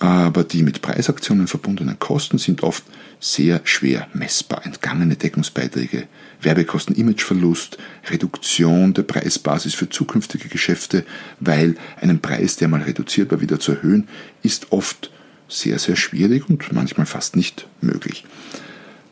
aber 0.00 0.44
die 0.44 0.62
mit 0.62 0.80
Preisaktionen 0.80 1.46
verbundenen 1.46 1.98
Kosten 1.98 2.38
sind 2.38 2.62
oft 2.62 2.82
sehr 3.20 3.60
schwer 3.64 4.08
messbar. 4.14 4.64
Entgangene 4.64 5.14
Deckungsbeiträge, 5.14 6.08
Werbekosten, 6.40 6.96
Imageverlust, 6.96 7.76
Reduktion 8.08 8.94
der 8.94 9.02
Preisbasis 9.02 9.74
für 9.74 9.90
zukünftige 9.90 10.48
Geschäfte, 10.48 11.04
weil 11.38 11.76
einen 12.00 12.20
Preis, 12.20 12.56
der 12.56 12.68
mal 12.68 12.80
reduziert 12.80 13.30
war, 13.30 13.42
wieder 13.42 13.60
zu 13.60 13.72
erhöhen, 13.72 14.08
ist 14.42 14.72
oft 14.72 15.12
sehr, 15.48 15.78
sehr 15.78 15.96
schwierig 15.96 16.48
und 16.48 16.72
manchmal 16.72 17.06
fast 17.06 17.36
nicht 17.36 17.68
möglich. 17.82 18.24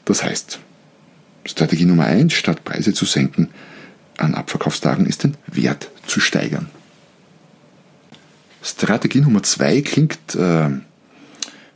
Das 0.07 0.23
heißt, 0.23 0.59
Strategie 1.45 1.85
Nummer 1.85 2.07
eins, 2.07 2.33
statt 2.33 2.65
Preise 2.65 2.95
zu 2.95 3.05
senken, 3.05 3.51
an 4.17 4.35
Abverkaufstagen 4.35 5.05
ist 5.05 5.23
den 5.23 5.37
Wert 5.47 5.91
zu 6.07 6.21
steigern. 6.21 6.71
Strategie 8.63 9.21
Nummer 9.21 9.43
zwei 9.43 9.81
klingt 9.83 10.35
äh, 10.35 10.71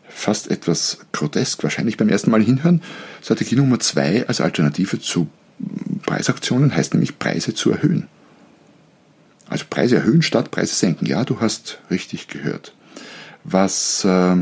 fast 0.09 0.51
etwas 0.51 0.99
grotesk, 1.13 1.63
wahrscheinlich 1.63 1.97
beim 1.97 2.09
ersten 2.09 2.31
Mal 2.31 2.43
hinhören. 2.43 2.83
Strategie 3.23 3.57
Nummer 3.57 3.81
zwei 3.81 4.27
als 4.27 4.41
Alternative 4.41 5.01
zu 5.01 5.29
Preisaktionen 6.07 6.75
heißt 6.75 6.95
nämlich 6.95 7.19
Preise 7.19 7.55
zu 7.55 7.71
erhöhen. 7.71 8.09
Also 9.49 9.65
Preise 9.69 9.97
erhöhen 9.97 10.23
statt 10.23 10.51
Preise 10.51 10.75
senken. 10.75 11.07
Ja, 11.07 11.25
du 11.25 11.41
hast 11.41 11.79
richtig 11.91 12.29
gehört. 12.29 12.75
Was 13.45 14.05
äh, 14.05 14.37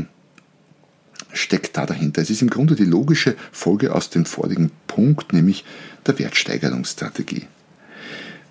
steckt 1.33 1.77
da 1.77 1.85
dahinter? 1.85 2.21
Es 2.21 2.29
ist 2.29 2.41
im 2.41 2.49
Grunde 2.49 2.75
die 2.75 2.85
logische 2.85 3.35
Folge 3.51 3.93
aus 3.93 4.09
dem 4.09 4.25
vorigen 4.25 4.71
Punkt, 4.87 5.33
nämlich 5.33 5.65
der 6.05 6.17
Wertsteigerungsstrategie. 6.17 7.47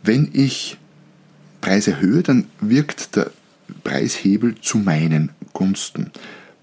Wenn 0.03 0.31
ich 0.33 0.77
Preise 1.61 1.93
erhöhe, 1.93 2.23
dann 2.23 2.47
wirkt 2.61 3.17
der 3.17 3.31
Preishebel 3.85 4.57
zu 4.61 4.79
meinen 4.79 5.31
Gunsten. 5.53 6.11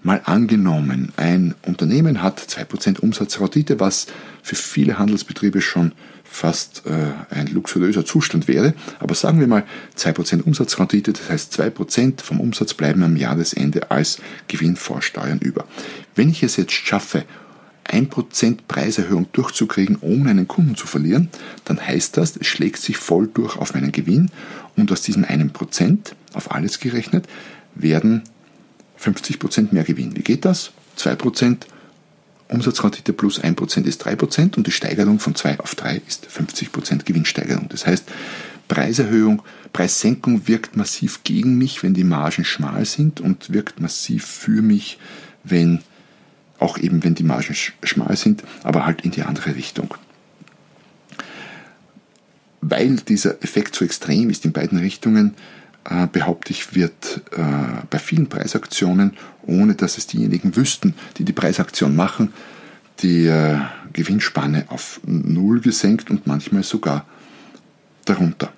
Mal 0.02 0.20
angenommen, 0.24 1.12
ein 1.16 1.54
Unternehmen 1.66 2.22
hat 2.22 2.40
2% 2.40 3.00
Umsatzrendite, 3.00 3.80
was 3.80 4.06
für 4.42 4.54
viele 4.54 4.98
Handelsbetriebe 4.98 5.60
schon 5.60 5.92
fast 6.22 6.82
äh, 6.86 7.34
ein 7.34 7.48
luxuriöser 7.48 8.04
Zustand 8.04 8.48
wäre. 8.48 8.74
Aber 9.00 9.14
sagen 9.14 9.40
wir 9.40 9.46
mal 9.46 9.64
2% 9.96 10.42
Umsatzrendite, 10.42 11.12
das 11.12 11.28
heißt 11.28 11.60
2% 11.60 12.22
vom 12.22 12.40
Umsatz 12.40 12.74
bleiben 12.74 13.02
am 13.02 13.16
Jahresende 13.16 13.90
als 13.90 14.18
Gewinn 14.46 14.76
vor 14.76 15.02
Steuern 15.02 15.38
über. 15.40 15.66
Wenn 16.14 16.28
ich 16.28 16.42
es 16.42 16.56
jetzt 16.56 16.72
schaffe, 16.72 17.24
1% 17.88 18.58
Preiserhöhung 18.68 19.26
durchzukriegen, 19.32 19.98
ohne 20.00 20.30
einen 20.30 20.46
Kunden 20.46 20.76
zu 20.76 20.86
verlieren, 20.86 21.30
dann 21.64 21.80
heißt 21.80 22.16
das, 22.16 22.36
es 22.36 22.46
schlägt 22.46 22.80
sich 22.80 22.98
voll 22.98 23.28
durch 23.32 23.56
auf 23.56 23.74
meinen 23.74 23.92
Gewinn 23.92 24.30
und 24.76 24.92
aus 24.92 25.02
diesem 25.02 25.24
1% 25.24 26.12
auf 26.38 26.50
alles 26.52 26.80
gerechnet 26.80 27.26
werden 27.74 28.22
50% 28.98 29.68
mehr 29.72 29.84
Gewinn. 29.84 30.16
Wie 30.16 30.22
geht 30.22 30.44
das? 30.44 30.72
2% 30.98 31.58
Umsatzrendite 32.48 33.12
plus 33.12 33.40
1% 33.42 33.84
ist 33.84 34.06
3% 34.06 34.56
und 34.56 34.66
die 34.66 34.72
Steigerung 34.72 35.20
von 35.20 35.34
2 35.34 35.60
auf 35.60 35.74
3 35.74 36.00
ist 36.06 36.26
50% 36.26 37.04
Gewinnsteigerung. 37.04 37.68
Das 37.68 37.86
heißt, 37.86 38.06
Preiserhöhung, 38.68 39.42
Preissenkung 39.72 40.48
wirkt 40.48 40.76
massiv 40.76 41.24
gegen 41.24 41.56
mich, 41.58 41.82
wenn 41.82 41.94
die 41.94 42.04
Margen 42.04 42.44
schmal 42.44 42.84
sind 42.84 43.20
und 43.20 43.52
wirkt 43.52 43.80
massiv 43.80 44.24
für 44.24 44.62
mich, 44.62 44.98
wenn 45.44 45.80
auch 46.58 46.78
eben 46.78 47.04
wenn 47.04 47.14
die 47.14 47.22
Margen 47.22 47.54
schmal 47.54 48.16
sind, 48.16 48.42
aber 48.62 48.84
halt 48.84 49.02
in 49.02 49.10
die 49.10 49.22
andere 49.22 49.54
Richtung. 49.54 49.94
Weil 52.60 52.96
dieser 52.96 53.42
Effekt 53.42 53.74
so 53.76 53.84
extrem 53.84 54.30
ist 54.30 54.44
in 54.44 54.52
beiden 54.52 54.78
Richtungen, 54.78 55.34
äh, 55.88 56.06
behaupte 56.06 56.52
ich, 56.52 56.74
wird 56.74 57.22
äh, 57.32 57.42
bei 57.88 57.98
vielen 57.98 58.28
Preisaktionen, 58.28 59.16
ohne 59.46 59.74
dass 59.74 59.98
es 59.98 60.06
diejenigen 60.06 60.56
wüssten, 60.56 60.94
die 61.16 61.24
die 61.24 61.32
Preisaktion 61.32 61.96
machen, 61.96 62.32
die 63.00 63.26
äh, 63.26 63.58
Gewinnspanne 63.92 64.66
auf 64.68 65.00
Null 65.04 65.60
gesenkt 65.60 66.10
und 66.10 66.26
manchmal 66.26 66.62
sogar 66.62 67.06
darunter. 68.04 68.52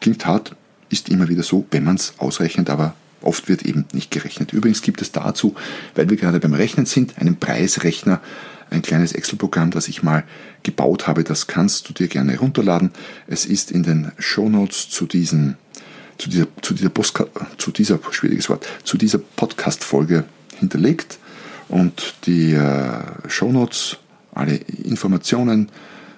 Klingt 0.00 0.26
hart, 0.26 0.54
ist 0.90 1.08
immer 1.08 1.28
wieder 1.28 1.42
so, 1.42 1.66
wenn 1.70 1.84
man 1.84 1.96
es 1.96 2.14
ausrechnet, 2.18 2.70
aber 2.70 2.94
oft 3.20 3.48
wird 3.48 3.62
eben 3.62 3.86
nicht 3.92 4.10
gerechnet. 4.10 4.52
Übrigens 4.52 4.82
gibt 4.82 5.02
es 5.02 5.12
dazu, 5.12 5.54
weil 5.94 6.08
wir 6.08 6.16
gerade 6.16 6.40
beim 6.40 6.54
Rechnen 6.54 6.86
sind, 6.86 7.18
einen 7.18 7.36
Preisrechner, 7.36 8.20
ein 8.70 8.82
kleines 8.82 9.12
Excel-Programm, 9.12 9.70
das 9.70 9.88
ich 9.88 10.02
mal 10.02 10.24
gebaut 10.62 11.06
habe. 11.06 11.24
Das 11.24 11.46
kannst 11.46 11.88
du 11.88 11.92
dir 11.92 12.08
gerne 12.08 12.32
herunterladen. 12.32 12.90
Es 13.26 13.46
ist 13.46 13.70
in 13.70 13.82
den 13.82 14.12
Show 14.18 14.48
Notes 14.48 14.90
zu 14.90 15.06
diesem 15.06 15.56
zu 16.18 16.28
dieser, 16.28 16.46
zu 16.62 16.74
dieser, 16.74 16.90
Postka 16.90 17.26
zu 17.56 17.70
dieser 17.70 17.98
schwieriges 18.10 18.48
Wort, 18.50 18.66
zu 18.84 18.98
dieser 18.98 19.18
Podcast-Folge 19.18 20.24
hinterlegt 20.58 21.18
und 21.68 22.14
die 22.26 22.52
äh, 22.52 23.00
Shownotes, 23.28 23.96
alle 24.34 24.56
Informationen, 24.56 25.70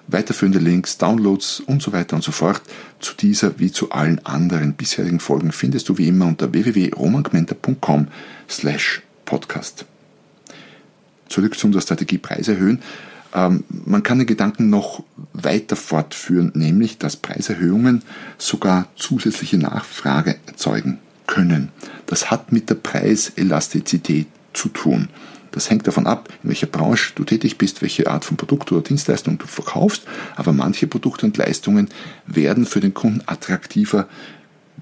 weiterführende 0.07 0.59
Links, 0.59 0.97
Downloads 0.97 1.61
und 1.61 1.81
so 1.81 1.93
weiter 1.93 2.15
und 2.15 2.23
so 2.23 2.31
fort 2.31 2.61
zu 2.99 3.13
dieser 3.15 3.59
wie 3.59 3.71
zu 3.71 3.91
allen 3.91 4.25
anderen 4.25 4.73
bisherigen 4.73 5.19
Folgen 5.19 5.51
findest 5.51 5.89
du 5.89 5.97
wie 5.97 6.07
immer 6.07 6.25
unter 6.25 6.51
www.romangmenta.com 6.51 8.07
slash 8.49 9.01
podcast. 9.25 9.85
Zurück 11.29 11.57
zu 11.57 11.67
unserer 11.67 11.81
Strategie 11.81 12.17
Preis 12.17 12.47
erhöhen. 12.47 12.81
Ähm, 13.33 13.63
man 13.69 14.03
kann 14.03 14.19
den 14.19 14.27
Gedanken 14.27 14.69
noch 14.69 15.03
weiter 15.33 15.75
fortführen, 15.75 16.51
nämlich 16.55 16.97
dass 16.97 17.17
Preiserhöhungen 17.17 18.03
sogar 18.37 18.87
zusätzliche 18.95 19.57
Nachfrage 19.57 20.37
erzeugen 20.47 20.99
können. 21.27 21.69
Das 22.05 22.29
hat 22.29 22.51
mit 22.51 22.69
der 22.69 22.75
Preiselastizität 22.75 24.27
zu 24.53 24.69
tun. 24.69 25.09
Das 25.51 25.69
hängt 25.69 25.85
davon 25.85 26.07
ab, 26.07 26.29
in 26.43 26.49
welcher 26.49 26.67
Branche 26.67 27.11
du 27.15 27.23
tätig 27.23 27.57
bist, 27.57 27.81
welche 27.81 28.09
Art 28.09 28.23
von 28.23 28.37
Produkt 28.37 28.71
oder 28.71 28.81
Dienstleistung 28.81 29.37
du 29.37 29.47
verkaufst. 29.47 30.03
Aber 30.35 30.53
manche 30.53 30.87
Produkte 30.87 31.25
und 31.25 31.37
Leistungen 31.37 31.89
werden 32.25 32.65
für 32.65 32.79
den 32.79 32.93
Kunden 32.93 33.21
attraktiver, 33.25 34.07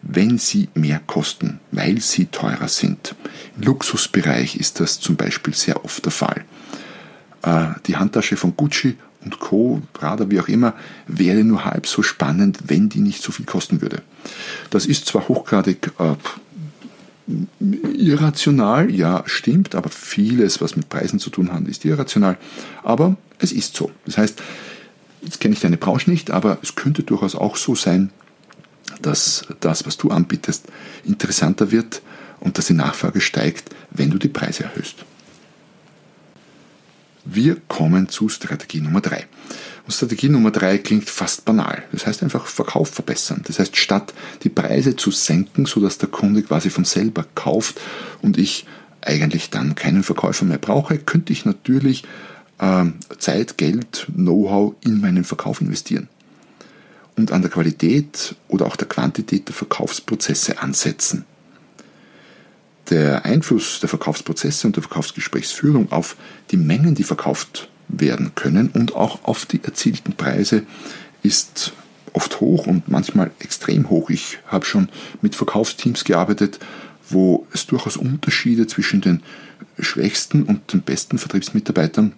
wenn 0.01 0.38
sie 0.38 0.70
mehr 0.75 1.01
kosten, 1.06 1.60
weil 1.72 2.00
sie 2.00 2.27
teurer 2.27 2.68
sind. 2.68 3.15
Im 3.58 3.63
Luxusbereich 3.63 4.56
ist 4.56 4.79
das 4.79 5.00
zum 5.00 5.15
Beispiel 5.15 5.53
sehr 5.53 5.84
oft 5.84 6.06
der 6.06 6.12
Fall. 6.12 6.46
Äh, 7.43 7.67
die 7.88 7.98
Handtasche 7.98 8.38
von 8.38 8.55
Gucci 8.55 8.98
und 9.24 9.39
Co., 9.39 9.81
Prada, 9.93 10.29
wie 10.29 10.39
auch 10.39 10.48
immer, 10.48 10.74
wäre 11.08 11.43
nur 11.43 11.65
halb 11.65 11.88
so 11.88 12.01
spannend, 12.01 12.59
wenn 12.68 12.90
die 12.90 13.01
nicht 13.01 13.22
so 13.22 13.31
viel 13.31 13.46
kosten 13.46 13.81
würde. 13.81 14.01
Das 14.70 14.85
ist 14.85 15.05
zwar 15.05 15.27
hochgradig 15.27 15.92
äh, 16.00 16.16
irrational, 17.94 18.90
ja, 18.90 19.24
stimmt, 19.25 19.75
aber 19.75 19.90
vieles, 19.90 20.61
was 20.61 20.75
mit 20.75 20.90
Preisen 20.90 21.20
zu 21.20 21.29
tun 21.29 21.53
hat, 21.53 21.68
ist 21.68 21.85
irrational. 21.85 22.37
Aber 22.83 23.18
es 23.40 23.51
ist 23.51 23.75
so. 23.75 23.92
Das 24.05 24.18
heißt, 24.18 24.42
jetzt 25.22 25.40
kenne 25.40 25.53
ich 25.53 25.59
deine 25.59 25.77
Branche 25.77 26.09
nicht, 26.09 26.31
aber 26.31 26.57
es 26.61 26.75
könnte 26.75 27.03
durchaus 27.03 27.35
auch 27.35 27.55
so 27.55 27.75
sein, 27.75 28.11
dass 29.01 29.46
das, 29.59 29.85
was 29.85 29.98
du 29.98 30.09
anbietest, 30.09 30.66
interessanter 31.05 31.72
wird 31.72 32.01
und 32.40 32.57
dass 32.57 32.68
die 32.68 32.74
Nachfrage 32.74 33.22
steigt, 33.22 33.70
wenn 33.92 34.09
du 34.09 34.18
die 34.18 34.29
Preise 34.29 34.64
erhöhst. 34.64 35.05
Wir 37.31 37.57
kommen 37.68 38.09
zu 38.09 38.27
Strategie 38.27 38.81
Nummer 38.81 39.01
drei. 39.01 39.27
Und 39.85 39.94
Strategie 39.94 40.29
Nummer 40.29 40.51
drei 40.51 40.79
klingt 40.79 41.09
fast 41.09 41.46
banal. 41.46 41.83
Das 41.92 42.07
heißt 42.07 42.24
einfach 42.24 42.48
Verkauf 42.48 42.89
verbessern. 42.89 43.42
Das 43.46 43.59
heißt, 43.59 43.77
statt 43.77 44.13
die 44.44 44.50
Preise 44.50 44.96
zu 44.96 45.11
senken, 45.11 45.65
sodass 45.65 46.00
der 46.00 46.09
Kunde 46.09 46.42
quasi 46.42 46.70
von 46.70 46.85
selber 46.85 47.25
kauft 47.35 47.79
und 48.22 48.37
ich 48.37 48.65
eigentlich 49.01 49.50
dann 49.50 49.75
keinen 49.75 50.03
Verkäufer 50.03 50.46
mehr 50.46 50.57
brauche, 50.57 50.98
könnte 50.98 51.31
ich 51.31 51.46
natürlich 51.46 52.03
äh, 52.57 52.85
Zeit, 53.20 53.57
Geld, 53.57 54.07
Know-how 54.13 54.75
in 54.83 55.00
meinen 55.00 55.24
Verkauf 55.24 55.61
investieren 55.61 56.09
und 57.15 57.31
an 57.31 57.42
der 57.42 57.51
Qualität 57.51 58.35
oder 58.48 58.65
auch 58.65 58.75
der 58.75 58.87
Quantität 58.87 59.48
der 59.48 59.55
Verkaufsprozesse 59.55 60.61
ansetzen 60.61 61.25
der 62.90 63.25
Einfluss 63.25 63.80
der 63.80 63.90
Verkaufsprozesse 63.90 64.68
und 64.68 64.75
der 64.75 64.84
Verkaufsgesprächsführung 64.84 65.92
auf 65.92 66.16
die 66.52 66.58
Mengen, 66.58 66.96
die 66.96 67.04
verkauft 67.04 67.70
werden 67.88 68.34
können 68.36 68.70
und 68.70 68.96
auch 68.96 69.24
auf 69.24 69.46
die 69.46 69.64
erzielten 69.64 70.14
Preise 70.14 70.64
ist 71.24 71.74
oft 72.14 72.40
hoch 72.40 72.68
und 72.68 72.88
manchmal 72.88 73.32
extrem 73.40 73.90
hoch. 73.90 74.10
Ich 74.10 74.40
habe 74.48 74.66
schon 74.66 74.90
mit 75.22 75.36
Verkaufsteams 75.36 76.04
gearbeitet, 76.04 76.60
wo 77.10 77.48
es 77.54 77.68
durchaus 77.68 77.98
Unterschiede 77.98 78.68
zwischen 78.68 79.02
den 79.02 79.24
schwächsten 79.80 80.44
und 80.44 80.74
den 80.74 80.82
besten 80.82 81.18
Vertriebsmitarbeitern 81.18 82.14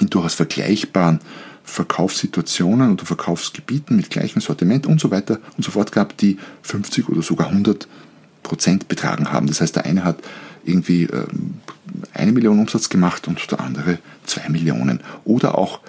in 0.00 0.10
durchaus 0.10 0.34
vergleichbaren 0.34 1.20
Verkaufssituationen 1.64 2.92
oder 2.92 3.04
Verkaufsgebieten 3.04 3.96
mit 3.96 4.08
gleichem 4.08 4.40
Sortiment 4.40 4.86
und 4.86 5.00
so 5.00 5.10
weiter 5.10 5.38
und 5.56 5.64
so 5.64 5.70
fort 5.70 5.92
gab, 5.92 6.16
die 6.16 6.38
50 6.62 7.08
oder 7.10 7.22
sogar 7.22 7.48
100 7.48 7.86
Prozent 8.48 8.88
betragen 8.88 9.30
haben. 9.30 9.46
Das 9.46 9.60
heißt, 9.60 9.76
der 9.76 9.84
eine 9.84 10.04
hat 10.04 10.18
irgendwie 10.64 11.04
ähm, 11.04 11.60
eine 12.14 12.32
Million 12.32 12.58
Umsatz 12.58 12.88
gemacht 12.88 13.28
und 13.28 13.50
der 13.50 13.60
andere 13.60 13.98
zwei 14.24 14.48
Millionen. 14.48 15.00
Oder 15.24 15.58
auch 15.58 15.80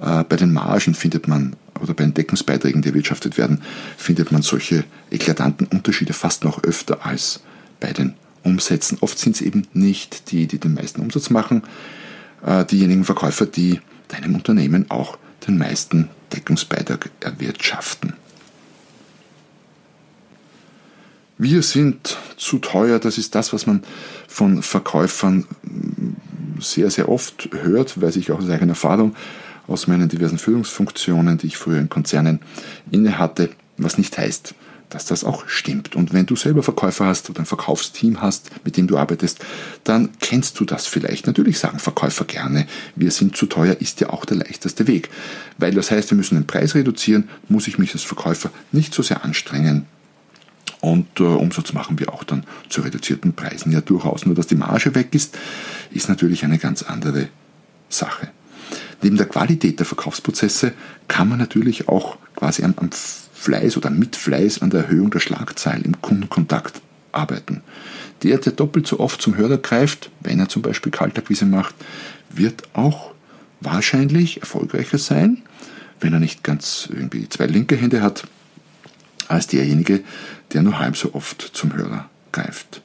äh, 0.00 0.24
bei 0.24 0.36
den 0.36 0.52
Margen 0.52 0.94
findet 0.94 1.28
man, 1.28 1.56
oder 1.80 1.94
bei 1.94 2.04
den 2.04 2.14
Deckungsbeiträgen, 2.14 2.82
die 2.82 2.88
erwirtschaftet 2.88 3.36
werden, 3.36 3.62
findet 3.96 4.32
man 4.32 4.42
solche 4.42 4.84
eklatanten 5.10 5.66
Unterschiede 5.66 6.12
fast 6.12 6.44
noch 6.44 6.62
öfter 6.62 7.04
als 7.04 7.40
bei 7.80 7.92
den 7.92 8.14
Umsätzen. 8.44 8.98
Oft 9.00 9.18
sind 9.18 9.36
es 9.36 9.42
eben 9.42 9.66
nicht 9.72 10.30
die, 10.30 10.46
die 10.46 10.58
den 10.58 10.74
meisten 10.74 11.00
Umsatz 11.00 11.30
machen, 11.30 11.62
äh, 12.44 12.64
diejenigen 12.64 13.04
Verkäufer, 13.04 13.46
die 13.46 13.80
deinem 14.08 14.34
Unternehmen 14.34 14.90
auch 14.90 15.18
den 15.46 15.58
meisten 15.58 16.08
Deckungsbeitrag 16.32 17.10
erwirtschaften. 17.20 18.14
Wir 21.36 21.62
sind 21.62 22.16
zu 22.36 22.58
teuer, 22.58 23.00
das 23.00 23.18
ist 23.18 23.34
das, 23.34 23.52
was 23.52 23.66
man 23.66 23.82
von 24.28 24.62
Verkäufern 24.62 25.46
sehr, 26.60 26.90
sehr 26.90 27.08
oft 27.08 27.48
hört, 27.52 28.00
weiß 28.00 28.16
ich 28.16 28.30
auch 28.30 28.38
aus 28.38 28.48
eigener 28.48 28.72
Erfahrung, 28.72 29.16
aus 29.66 29.88
meinen 29.88 30.08
diversen 30.08 30.38
Führungsfunktionen, 30.38 31.38
die 31.38 31.48
ich 31.48 31.56
früher 31.56 31.80
in 31.80 31.88
Konzernen 31.88 32.38
inne 32.92 33.18
hatte, 33.18 33.50
was 33.78 33.98
nicht 33.98 34.16
heißt, 34.16 34.54
dass 34.90 35.06
das 35.06 35.24
auch 35.24 35.48
stimmt. 35.48 35.96
Und 35.96 36.12
wenn 36.12 36.26
du 36.26 36.36
selber 36.36 36.62
Verkäufer 36.62 37.06
hast 37.06 37.28
oder 37.30 37.40
ein 37.40 37.46
Verkaufsteam 37.46 38.22
hast, 38.22 38.52
mit 38.64 38.76
dem 38.76 38.86
du 38.86 38.96
arbeitest, 38.96 39.44
dann 39.82 40.10
kennst 40.20 40.60
du 40.60 40.64
das 40.64 40.86
vielleicht. 40.86 41.26
Natürlich 41.26 41.58
sagen 41.58 41.80
Verkäufer 41.80 42.26
gerne, 42.26 42.68
wir 42.94 43.10
sind 43.10 43.36
zu 43.36 43.46
teuer, 43.46 43.76
ist 43.80 44.00
ja 44.00 44.10
auch 44.10 44.24
der 44.24 44.36
leichteste 44.36 44.86
Weg. 44.86 45.10
Weil 45.58 45.74
das 45.74 45.90
heißt, 45.90 46.10
wir 46.10 46.16
müssen 46.16 46.36
den 46.36 46.46
Preis 46.46 46.76
reduzieren, 46.76 47.28
muss 47.48 47.66
ich 47.66 47.78
mich 47.78 47.92
als 47.92 48.04
Verkäufer 48.04 48.50
nicht 48.70 48.94
so 48.94 49.02
sehr 49.02 49.24
anstrengen, 49.24 49.86
und 50.84 51.18
äh, 51.18 51.22
Umsatz 51.22 51.72
machen 51.72 51.98
wir 51.98 52.12
auch 52.12 52.24
dann 52.24 52.44
zu 52.68 52.82
reduzierten 52.82 53.32
Preisen 53.32 53.72
ja 53.72 53.80
durchaus. 53.80 54.26
Nur 54.26 54.34
dass 54.34 54.48
die 54.48 54.54
Marge 54.54 54.94
weg 54.94 55.14
ist, 55.14 55.36
ist 55.90 56.10
natürlich 56.10 56.44
eine 56.44 56.58
ganz 56.58 56.82
andere 56.82 57.28
Sache. 57.88 58.28
Neben 59.00 59.16
der 59.16 59.26
Qualität 59.26 59.78
der 59.78 59.86
Verkaufsprozesse 59.86 60.74
kann 61.08 61.30
man 61.30 61.38
natürlich 61.38 61.88
auch 61.88 62.18
quasi 62.36 62.64
am, 62.64 62.74
am 62.76 62.90
Fleiß 62.92 63.78
oder 63.78 63.88
mit 63.88 64.14
Fleiß 64.14 64.60
an 64.60 64.68
der 64.68 64.82
Erhöhung 64.82 65.10
der 65.10 65.20
Schlagzeilen 65.20 65.84
im 65.84 66.02
Kundenkontakt 66.02 66.82
arbeiten. 67.12 67.62
Der, 68.22 68.36
der 68.36 68.52
doppelt 68.52 68.86
so 68.86 69.00
oft 69.00 69.22
zum 69.22 69.38
Hörer 69.38 69.56
greift, 69.56 70.10
wenn 70.20 70.38
er 70.38 70.50
zum 70.50 70.60
Beispiel 70.60 70.92
Kaltakquise 70.92 71.46
macht, 71.46 71.74
wird 72.28 72.62
auch 72.74 73.12
wahrscheinlich 73.62 74.40
erfolgreicher 74.40 74.98
sein, 74.98 75.38
wenn 76.00 76.12
er 76.12 76.20
nicht 76.20 76.44
ganz 76.44 76.90
irgendwie 76.90 77.26
zwei 77.30 77.46
linke 77.46 77.76
Hände 77.76 78.02
hat, 78.02 78.24
als 79.28 79.46
derjenige, 79.46 80.02
der 80.52 80.62
nur 80.62 80.78
halb 80.78 80.96
so 80.96 81.14
oft 81.14 81.50
zum 81.52 81.74
Hörer 81.74 82.08
greift. 82.32 82.82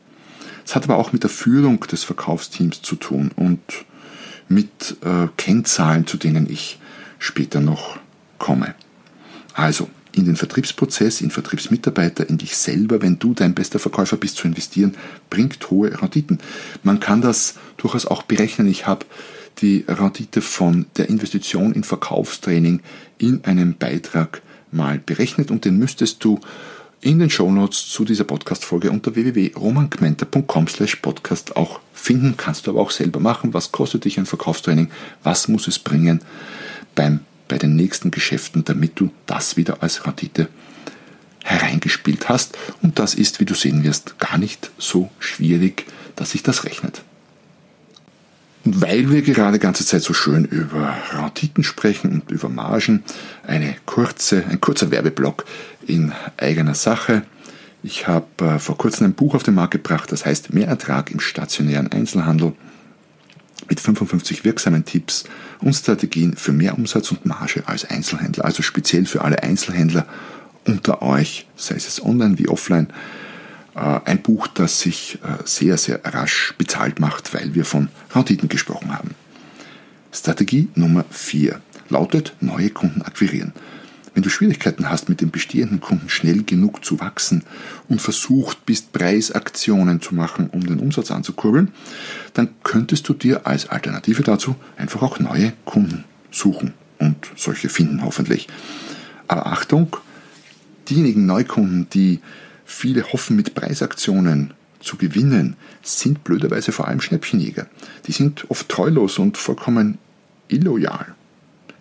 Es 0.66 0.76
hat 0.76 0.84
aber 0.84 0.98
auch 0.98 1.12
mit 1.12 1.24
der 1.24 1.30
Führung 1.30 1.80
des 1.82 2.04
Verkaufsteams 2.04 2.82
zu 2.82 2.96
tun 2.96 3.32
und 3.36 3.60
mit 4.48 4.98
äh, 5.02 5.28
Kennzahlen, 5.38 6.06
zu 6.06 6.18
denen 6.18 6.50
ich 6.50 6.80
später 7.18 7.60
noch 7.60 7.98
komme. 8.38 8.76
Also 9.54 9.90
in 10.12 10.26
den 10.26 10.36
Vertriebsprozess, 10.36 11.22
in 11.22 11.32
Vertriebsmitarbeiter, 11.32 12.30
in 12.30 12.38
dich 12.38 12.58
selber, 12.58 13.02
wenn 13.02 13.20
du 13.20 13.34
dein 13.34 13.54
bester 13.54 13.80
Verkäufer 13.80 14.18
bist, 14.18 14.38
zu 14.38 14.48
investieren, 14.48 14.96
bringt 15.30 15.70
hohe 15.70 16.02
Renditen. 16.02 16.40
Man 16.84 17.00
kann 17.00 17.22
das 17.22 17.56
durchaus 17.78 18.06
auch 18.06 18.24
berechnen. 18.24 18.68
Ich 18.68 18.88
habe 18.88 19.06
die 19.60 19.86
Rendite 19.88 20.42
von 20.42 20.88
der 20.98 21.10
Investition 21.10 21.74
in 21.74 21.84
Verkaufstraining 21.84 22.82
in 23.18 23.44
einem 23.44 23.76
Beitrag 23.76 24.42
mal 24.72 25.00
berechnet 25.00 25.52
und 25.52 25.66
den 25.66 25.78
müsstest 25.78 26.24
du 26.24 26.40
in 27.02 27.20
den 27.20 27.30
Shownotes 27.30 27.90
zu 27.90 28.04
dieser 28.04 28.26
Podcast-Folge 28.26 28.92
unter 28.92 29.16
www.romangmenta.com 29.16 30.68
slash 30.68 30.98
podcast 30.98 31.56
auch 31.56 31.80
finden. 31.94 32.36
Kannst 32.36 32.68
du 32.68 32.72
aber 32.72 32.82
auch 32.82 32.92
selber 32.92 33.20
machen. 33.20 33.54
Was 33.54 33.72
kostet 33.72 34.06
dich 34.06 34.18
ein 34.18 34.26
Verkaufstraining? 34.26 34.90
Was 35.24 35.48
muss 35.48 35.68
es 35.68 35.80
bringen 35.80 36.22
beim, 36.96 37.22
bei 37.48 37.58
den 37.58 37.76
nächsten 37.76 38.12
Geschäften, 38.12 38.66
damit 38.66 39.00
du 39.00 39.12
das 39.28 39.56
wieder 39.56 39.82
als 39.82 40.06
Rendite 40.06 40.50
hereingespielt 41.44 42.28
hast? 42.28 42.58
Und 42.82 43.00
das 43.00 43.16
ist, 43.16 43.40
wie 43.40 43.46
du 43.46 43.56
sehen 43.56 43.84
wirst, 43.84 44.20
gar 44.20 44.38
nicht 44.38 44.72
so 44.78 45.10
schwierig, 45.20 45.86
dass 46.18 46.32
sich 46.32 46.44
das 46.44 46.66
rechnet. 46.66 47.02
Weil 48.66 49.10
wir 49.10 49.22
gerade 49.22 49.54
die 49.54 49.64
ganze 49.64 49.86
Zeit 49.86 50.02
so 50.02 50.14
schön 50.14 50.46
über 50.46 50.96
Renditen 51.12 51.64
sprechen 51.64 52.12
und 52.12 52.32
über 52.32 52.50
Margen, 52.50 53.04
eine 53.48 53.76
kurze, 53.86 54.44
ein 54.50 54.60
kurzer 54.60 54.92
Werbeblock 54.92 55.46
in 55.88 56.12
eigener 56.38 56.76
Sache. 56.76 57.24
Ich 57.84 58.08
habe 58.08 58.26
äh, 58.46 58.60
vor 58.60 58.78
kurzem 58.78 59.08
ein 59.08 59.14
Buch 59.14 59.36
auf 59.36 59.44
den 59.44 59.56
Markt 59.56 59.72
gebracht, 59.72 60.12
das 60.12 60.26
heißt 60.26 60.54
Mehr 60.54 60.68
Ertrag 60.68 61.12
im 61.12 61.22
stationären 61.22 61.92
Einzelhandel 61.92 62.54
mit 63.70 63.80
55 63.80 64.44
wirksamen 64.44 64.84
Tipps 64.84 65.24
und 65.62 65.74
Strategien 65.74 66.36
für 66.36 66.52
mehr 66.52 66.78
Umsatz 66.78 67.12
und 67.12 67.26
Marge 67.26 67.64
als 67.66 67.86
Einzelhändler, 67.86 68.46
also 68.46 68.62
speziell 68.62 69.06
für 69.06 69.22
alle 69.22 69.44
Einzelhändler 69.44 70.06
unter 70.66 71.02
euch, 71.02 71.48
sei 71.56 71.76
es 71.76 72.04
online 72.04 72.38
wie 72.38 72.50
offline. 72.50 72.88
Äh, 73.80 74.02
ein 74.06 74.22
Buch, 74.22 74.48
das 74.48 74.82
sich 74.82 75.20
äh, 75.24 75.44
sehr, 75.46 75.78
sehr 75.78 76.02
rasch 76.04 76.54
bezahlt 76.58 77.00
macht, 77.00 77.34
weil 77.34 77.56
wir 77.56 77.64
von 77.64 77.88
Renditen 78.14 78.50
gesprochen 78.50 78.94
haben. 78.94 79.12
Strategie 80.12 80.68
Nummer 80.76 81.06
4 81.10 81.62
lautet 81.88 82.36
neue 82.42 82.72
Kunden 82.72 83.02
akquirieren. 83.02 83.54
Wenn 84.14 84.24
du 84.24 84.30
Schwierigkeiten 84.30 84.90
hast, 84.90 85.08
mit 85.08 85.22
den 85.22 85.32
bestehenden 85.32 85.80
Kunden 85.80 86.10
schnell 86.10 86.44
genug 86.44 86.84
zu 86.84 87.00
wachsen 87.00 87.44
und 87.88 88.02
versucht 88.02 88.66
bist, 88.66 88.92
Preisaktionen 88.92 90.02
zu 90.02 90.14
machen, 90.14 90.50
um 90.50 90.66
den 90.66 90.80
Umsatz 90.80 91.12
anzukurbeln, 91.12 91.72
dann 92.34 92.50
könntest 92.64 93.08
du 93.08 93.14
dir 93.14 93.48
als 93.48 93.70
Alternative 93.70 94.24
dazu 94.24 94.56
einfach 94.78 95.04
auch 95.04 95.20
neue 95.20 95.54
Kunden 95.64 96.04
suchen 96.32 96.74
und 96.98 97.16
solche 97.38 97.70
finden 97.70 98.04
hoffentlich. 98.04 98.48
Aber 99.28 99.46
Achtung, 99.46 99.96
diejenigen 100.90 101.26
Neukunden, 101.26 101.88
die 101.92 102.20
viele 102.70 103.12
hoffen, 103.12 103.36
mit 103.36 103.56
Preisaktionen 103.56 104.54
zu 104.80 104.96
gewinnen, 104.96 105.56
sind 105.82 106.24
blöderweise 106.24 106.72
vor 106.72 106.88
allem 106.88 107.02
Schnäppchenjäger. 107.02 107.68
Die 108.06 108.12
sind 108.12 108.46
oft 108.50 108.70
treulos 108.70 109.18
und 109.18 109.38
vollkommen 109.38 109.98
illoyal. 110.48 111.16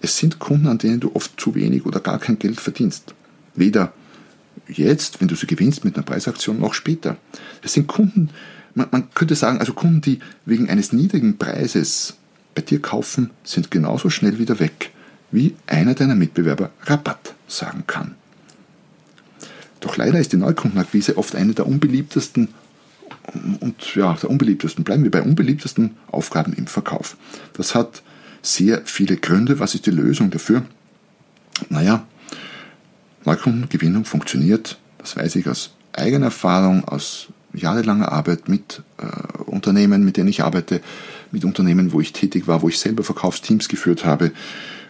Es 0.01 0.17
sind 0.17 0.39
Kunden, 0.39 0.67
an 0.67 0.79
denen 0.79 1.01
du 1.01 1.15
oft 1.15 1.39
zu 1.39 1.55
wenig 1.55 1.85
oder 1.87 2.01
gar 2.01 2.19
kein 2.19 2.39
Geld 2.39 2.61
verdienst. 2.61 3.15
Weder 3.55 3.93
jetzt, 4.67 5.21
wenn 5.21 5.29
du 5.29 5.35
sie 5.35 5.47
gewinnst 5.47 5.85
mit 5.85 5.97
einer 5.97 6.05
Preisaktion, 6.05 6.59
noch 6.59 6.75
später. 6.75 7.17
Es 7.63 7.75
sind 7.75 7.87
Kunden, 7.87 8.31
man, 8.75 8.89
man 8.91 9.11
könnte 9.15 9.35
sagen, 9.35 9.59
also 9.59 9.75
Kunden, 9.75 10.01
die 10.01 10.21
wegen 10.45 10.69
eines 10.71 10.93
niedrigen 10.93 11.37
Preises 11.39 12.17
bei 12.55 12.63
dir 12.63 12.81
kaufen, 12.81 13.31
sind 13.45 13.71
genauso 13.71 14.11
schnell 14.11 14.39
wieder 14.39 14.59
weg, 14.59 14.91
wie 15.31 15.55
einer 15.67 15.95
deiner 15.95 16.15
Mitbewerber 16.15 16.71
Rabatt 16.83 17.35
sagen 17.47 17.85
kann. 17.87 18.15
Doch 19.81 19.97
leider 19.97 20.19
ist 20.19 20.33
die 20.33 20.37
Neukundenakquise 20.37 21.17
oft 21.17 21.35
eine 21.35 21.55
der 21.55 21.67
unbeliebtesten 21.67 22.49
und 23.61 23.95
ja, 23.95 24.15
der 24.15 24.31
unbeliebtesten, 24.31 24.85
bleiben 24.85 25.05
wir 25.05 25.11
bei 25.11 25.23
unbeliebtesten 25.23 25.97
Aufgaben 26.11 26.53
im 26.55 26.67
Verkauf. 26.67 27.17
Das 27.53 27.75
hat 27.75 28.03
sehr 28.43 28.83
viele 28.85 29.17
Gründe. 29.17 29.61
Was 29.61 29.75
ist 29.75 29.87
die 29.87 29.91
Lösung 29.91 30.31
dafür? 30.31 30.65
Naja, 31.69 32.07
Neukundengewinnung 33.25 34.05
funktioniert, 34.05 34.79
das 34.99 35.17
weiß 35.17 35.37
ich 35.37 35.49
aus 35.49 35.75
eigener 35.93 36.27
Erfahrung, 36.27 36.85
aus 36.85 37.29
jahrelanger 37.53 38.13
Arbeit 38.13 38.49
mit 38.49 38.83
äh, 38.99 39.43
Unternehmen, 39.43 40.05
mit 40.05 40.17
denen 40.17 40.29
ich 40.29 40.43
arbeite, 40.43 40.81
mit 41.31 41.45
Unternehmen, 41.45 41.93
wo 41.93 42.01
ich 42.01 42.13
tätig 42.13 42.47
war, 42.47 42.63
wo 42.63 42.69
ich 42.69 42.79
selber 42.79 43.03
Verkaufsteams 43.03 43.69
geführt 43.69 44.05
habe, 44.05 44.33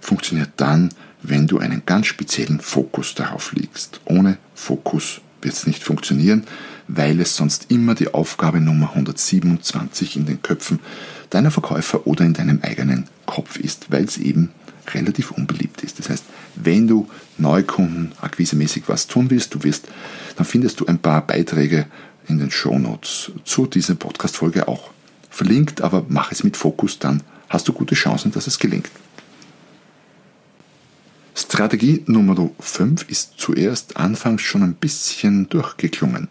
funktioniert 0.00 0.50
dann, 0.56 0.90
wenn 1.22 1.46
du 1.46 1.58
einen 1.58 1.82
ganz 1.84 2.06
speziellen 2.06 2.60
Fokus 2.60 3.14
darauf 3.14 3.52
legst. 3.52 4.00
Ohne 4.04 4.38
Fokus 4.54 5.20
wird 5.42 5.54
es 5.54 5.66
nicht 5.66 5.82
funktionieren, 5.82 6.44
weil 6.88 7.20
es 7.20 7.36
sonst 7.36 7.70
immer 7.70 7.94
die 7.94 8.12
Aufgabe 8.12 8.60
Nummer 8.60 8.90
127 8.90 10.16
in 10.16 10.26
den 10.26 10.42
Köpfen 10.42 10.80
deiner 11.30 11.50
Verkäufer 11.50 12.06
oder 12.06 12.24
in 12.24 12.32
deinem 12.32 12.60
eigenen 12.62 13.06
Kopf 13.26 13.58
ist, 13.58 13.90
weil 13.90 14.04
es 14.04 14.16
eben 14.16 14.50
relativ 14.94 15.30
unbeliebt 15.30 15.82
ist. 15.82 15.98
Das 15.98 16.08
heißt, 16.08 16.24
wenn 16.54 16.88
du 16.88 17.08
Neukunden 17.36 18.12
akquisemäßig 18.20 18.84
was 18.86 19.06
tun 19.06 19.30
willst, 19.30 19.54
du 19.54 19.62
wirst, 19.62 19.86
dann 20.36 20.46
findest 20.46 20.80
du 20.80 20.86
ein 20.86 20.98
paar 20.98 21.26
Beiträge 21.26 21.86
in 22.26 22.38
den 22.38 22.50
Show 22.50 22.78
Notes 22.78 23.32
zu 23.44 23.66
dieser 23.66 23.94
Podcast-Folge 23.94 24.68
auch 24.68 24.90
verlinkt, 25.30 25.82
aber 25.82 26.04
mach 26.08 26.32
es 26.32 26.42
mit 26.42 26.56
Fokus, 26.56 26.98
dann 26.98 27.22
hast 27.48 27.68
du 27.68 27.72
gute 27.72 27.94
Chancen, 27.94 28.32
dass 28.32 28.46
es 28.46 28.58
gelingt. 28.58 28.90
Strategie 31.38 32.02
Nummer 32.06 32.50
5 32.58 33.08
ist 33.08 33.34
zuerst 33.36 33.96
anfangs 33.96 34.42
schon 34.42 34.64
ein 34.64 34.74
bisschen 34.74 35.48
durchgeklungen. 35.48 36.26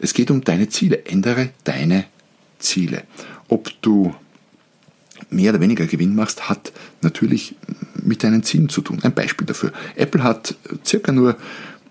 Es 0.00 0.12
geht 0.12 0.32
um 0.32 0.42
deine 0.42 0.68
Ziele. 0.68 1.06
Ändere 1.06 1.50
deine 1.62 2.06
Ziele. 2.58 3.04
Ob 3.46 3.70
du 3.80 4.12
mehr 5.30 5.52
oder 5.52 5.60
weniger 5.60 5.86
Gewinn 5.86 6.16
machst, 6.16 6.48
hat 6.48 6.72
natürlich 7.00 7.54
mit 8.02 8.24
deinen 8.24 8.42
Zielen 8.42 8.68
zu 8.68 8.80
tun. 8.80 8.98
Ein 9.04 9.14
Beispiel 9.14 9.46
dafür. 9.46 9.72
Apple 9.94 10.24
hat 10.24 10.56
circa 10.84 11.12
nur 11.12 11.36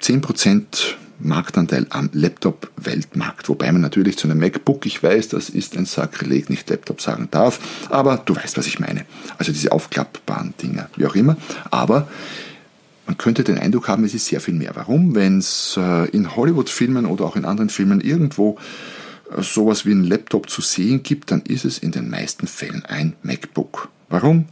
10% 0.02 0.96
Marktanteil 1.20 1.88
am 1.90 2.10
Laptop-Weltmarkt. 2.14 3.50
Wobei 3.50 3.72
man 3.72 3.82
natürlich 3.82 4.18
zu 4.18 4.28
einem 4.28 4.40
MacBook, 4.40 4.86
ich 4.86 5.02
weiß, 5.02 5.30
das 5.30 5.50
ist 5.50 5.78
ein 5.78 5.86
Sakrileg, 5.86 6.50
nicht 6.50 6.70
Laptop 6.70 7.02
sagen 7.02 7.28
darf, 7.32 7.60
aber 7.90 8.18
du 8.18 8.36
weißt, 8.36 8.58
was 8.58 8.68
ich 8.68 8.80
meine. 8.80 9.06
Also 9.38 9.52
diese 9.52 9.72
aufklappbaren 9.72 10.54
Dinger, 10.62 10.90
wie 10.96 11.06
auch 11.06 11.16
immer. 11.16 11.38
Aber 11.72 12.08
man 13.06 13.18
könnte 13.18 13.44
den 13.44 13.58
Eindruck 13.58 13.88
haben, 13.88 14.04
es 14.04 14.14
ist 14.14 14.28
sehr 14.28 14.40
viel 14.40 14.54
mehr. 14.54 14.72
Warum? 14.76 15.16
Wenn 15.16 15.40
es 15.40 15.78
äh, 15.78 16.10
in 16.10 16.36
Hollywood-Filmen 16.36 17.06
oder 17.06 17.26
auch 17.26 17.36
in 17.36 17.46
anderen 17.46 17.70
Filmen 17.70 18.02
irgendwo 18.02 18.58
äh, 19.36 19.42
sowas 19.42 19.86
wie 19.86 19.92
ein 19.92 20.04
Laptop 20.04 20.50
zu 20.50 20.62
sehen 20.62 21.04
gibt, 21.04 21.32
dann 21.32 21.42
ist 21.42 21.66
es 21.66 21.78
in 21.78 21.92
den 21.92 22.10
meisten 22.10 22.48
Fällen 22.48 22.86
ein 22.86 23.14
MacBook. 23.24 23.90
Warum? 24.10 24.46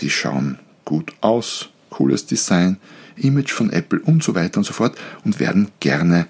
Die 0.00 0.10
schauen 0.10 0.58
gut 0.84 1.12
aus, 1.20 1.70
cooles 1.90 2.26
Design, 2.26 2.78
Image 3.16 3.52
von 3.52 3.70
Apple 3.70 4.00
und 4.00 4.22
so 4.22 4.34
weiter 4.34 4.58
und 4.58 4.64
so 4.64 4.72
fort 4.72 4.96
und 5.24 5.40
werden 5.40 5.68
gerne 5.80 6.26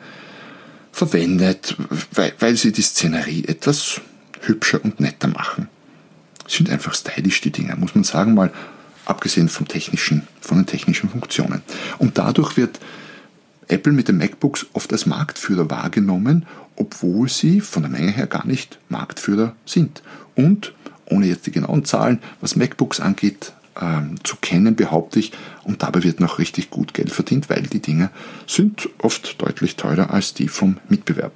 verwendet, 0.93 1.77
weil, 2.13 2.33
weil 2.39 2.57
sie 2.57 2.73
die 2.73 2.83
Szenerie 2.83 3.45
etwas 3.47 4.01
hübscher 4.43 4.85
und 4.85 5.01
netter 5.01 5.29
machen. 5.29 5.69
Sind 6.47 6.71
einfach 6.71 6.95
stylisch 6.95 7.41
die 7.41 7.51
Dinger, 7.51 7.77
muss 7.77 7.95
man 7.95 8.05
sagen, 8.05 8.35
mal 8.35 8.53
abgesehen 9.05 9.49
vom 9.49 9.67
technischen, 9.67 10.27
von 10.41 10.59
den 10.59 10.67
technischen 10.67 11.09
Funktionen. 11.09 11.63
Und 11.99 12.19
dadurch 12.19 12.57
wird 12.57 12.79
Apple 13.69 13.93
mit 13.93 14.09
den 14.09 14.19
MacBooks 14.19 14.67
oft 14.75 14.93
als 14.93 15.07
Marktführer 15.07 15.71
wahrgenommen, 15.71 16.47
obwohl 16.77 17.29
sie 17.29 17.61
von 17.61 17.83
der 17.83 17.91
Menge 17.91 18.11
her 18.11 18.27
gar 18.27 18.47
nicht 18.47 18.79
Marktführer 18.89 19.55
sind. 19.65 20.03
Und 20.35 20.75
ohne 21.07 21.27
jetzt 21.27 21.47
die 21.47 21.53
genauen 21.53 21.85
Zahlen, 21.85 22.21
was 22.41 22.57
MacBooks 22.57 23.01
angeht, 23.01 23.53
ähm, 23.81 24.17
zu 24.23 24.37
kennen, 24.37 24.77
behaupte 24.77 25.19
ich. 25.19 25.33
Und 25.65 25.83
dabei 25.83 26.03
wird 26.03 26.21
noch 26.21 26.39
richtig 26.39 26.71
gut 26.71 26.95
Geld 26.95 27.11
verdient, 27.11 27.49
weil 27.51 27.63
die 27.63 27.81
Dinge 27.81 28.11
sind 28.47 28.89
oft 28.99 29.41
deutlich 29.41 29.77
teurer 29.77 30.11
als 30.11 30.35
die 30.35 30.49
vom 30.49 30.79
Mitbewerb. 30.89 31.33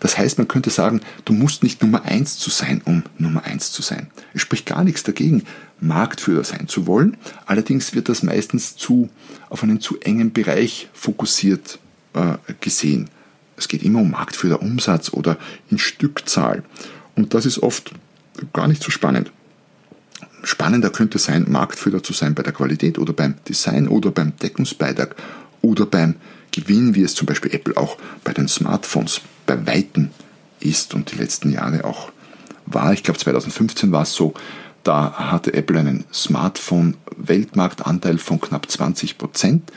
Das 0.00 0.18
heißt, 0.18 0.38
man 0.38 0.48
könnte 0.48 0.70
sagen, 0.70 1.00
du 1.24 1.32
musst 1.32 1.62
nicht 1.62 1.82
Nummer 1.82 2.04
eins 2.04 2.38
zu 2.38 2.50
sein, 2.50 2.82
um 2.84 3.04
Nummer 3.16 3.44
eins 3.44 3.72
zu 3.72 3.80
sein. 3.80 4.10
Es 4.34 4.42
spricht 4.42 4.66
gar 4.66 4.84
nichts 4.84 5.02
dagegen, 5.02 5.44
Marktführer 5.80 6.44
sein 6.44 6.68
zu 6.68 6.86
wollen. 6.86 7.16
Allerdings 7.46 7.94
wird 7.94 8.08
das 8.08 8.22
meistens 8.22 8.76
zu, 8.76 9.08
auf 9.48 9.62
einen 9.62 9.80
zu 9.80 9.98
engen 10.00 10.32
Bereich 10.32 10.88
fokussiert 10.92 11.78
äh, 12.14 12.36
gesehen. 12.60 13.08
Es 13.56 13.68
geht 13.68 13.82
immer 13.82 14.00
um 14.00 14.10
Marktführerumsatz 14.10 15.12
oder 15.12 15.38
in 15.70 15.78
Stückzahl. 15.78 16.64
Und 17.14 17.34
das 17.34 17.46
ist 17.46 17.62
oft 17.62 17.92
gar 18.52 18.68
nicht 18.68 18.82
so 18.82 18.90
spannend. 18.90 19.30
Spannender 20.44 20.90
könnte 20.90 21.18
sein, 21.18 21.46
Marktführer 21.48 22.02
zu 22.02 22.12
sein 22.12 22.34
bei 22.34 22.42
der 22.42 22.52
Qualität 22.52 22.98
oder 22.98 23.12
beim 23.12 23.34
Design 23.48 23.88
oder 23.88 24.10
beim 24.10 24.36
Deckungsbeitrag 24.36 25.16
oder 25.62 25.86
beim 25.86 26.16
Gewinn, 26.52 26.94
wie 26.94 27.02
es 27.02 27.14
zum 27.14 27.26
Beispiel 27.26 27.54
Apple 27.54 27.76
auch 27.76 27.96
bei 28.22 28.32
den 28.32 28.48
Smartphones 28.48 29.20
bei 29.46 29.66
Weitem 29.66 30.10
ist 30.60 30.94
und 30.94 31.12
die 31.12 31.16
letzten 31.16 31.50
Jahre 31.50 31.84
auch 31.84 32.12
war. 32.66 32.92
Ich 32.92 33.02
glaube 33.02 33.18
2015 33.18 33.92
war 33.92 34.02
es 34.02 34.14
so, 34.14 34.34
da 34.82 35.12
hatte 35.12 35.54
Apple 35.54 35.78
einen 35.78 36.04
Smartphone-Weltmarktanteil 36.12 38.18
von 38.18 38.40
knapp 38.40 38.70
20 38.70 39.18
Prozent 39.18 39.72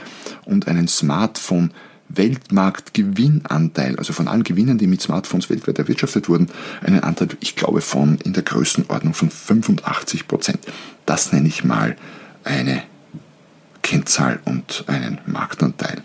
und 0.45 0.67
einen 0.67 0.87
Smartphone 0.87 1.71
Weltmarktgewinnanteil, 2.09 3.97
also 3.97 4.13
von 4.13 4.27
allen 4.27 4.43
Gewinnen, 4.43 4.77
die 4.77 4.87
mit 4.87 5.01
Smartphones 5.01 5.49
weltweit 5.49 5.79
erwirtschaftet 5.79 6.29
wurden, 6.29 6.49
einen 6.81 7.01
Anteil, 7.01 7.29
ich 7.39 7.55
glaube, 7.55 7.81
von 7.81 8.17
in 8.23 8.33
der 8.33 8.43
Größenordnung 8.43 9.13
von 9.13 9.29
85 9.29 10.27
Prozent. 10.27 10.59
Das 11.05 11.33
nenne 11.33 11.47
ich 11.47 11.63
mal 11.63 11.97
eine 12.43 12.83
Kennzahl 13.81 14.39
und 14.45 14.85
einen 14.87 15.19
Marktanteil. 15.25 16.01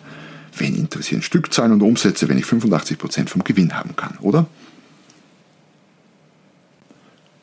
Wen 0.57 0.77
interessieren 0.77 1.23
Stückzahlen 1.23 1.73
und 1.73 1.83
Umsätze, 1.83 2.29
wenn 2.29 2.39
ich 2.39 2.47
85 2.47 2.99
Prozent 2.99 3.31
vom 3.31 3.45
Gewinn 3.45 3.75
haben 3.75 3.97
kann, 3.97 4.19
oder? 4.21 4.47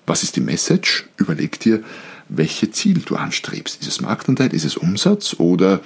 Was 0.05 0.23
ist 0.23 0.35
die 0.35 0.41
Message? 0.41 1.07
Überleg 1.17 1.59
dir, 1.59 1.83
welche 2.29 2.71
Ziel 2.71 2.99
du 2.99 3.15
anstrebst. 3.15 3.81
Ist 3.81 3.87
es 3.87 4.01
Marktanteil, 4.01 4.53
ist 4.53 4.65
es 4.65 4.77
Umsatz 4.77 5.35
oder 5.39 5.81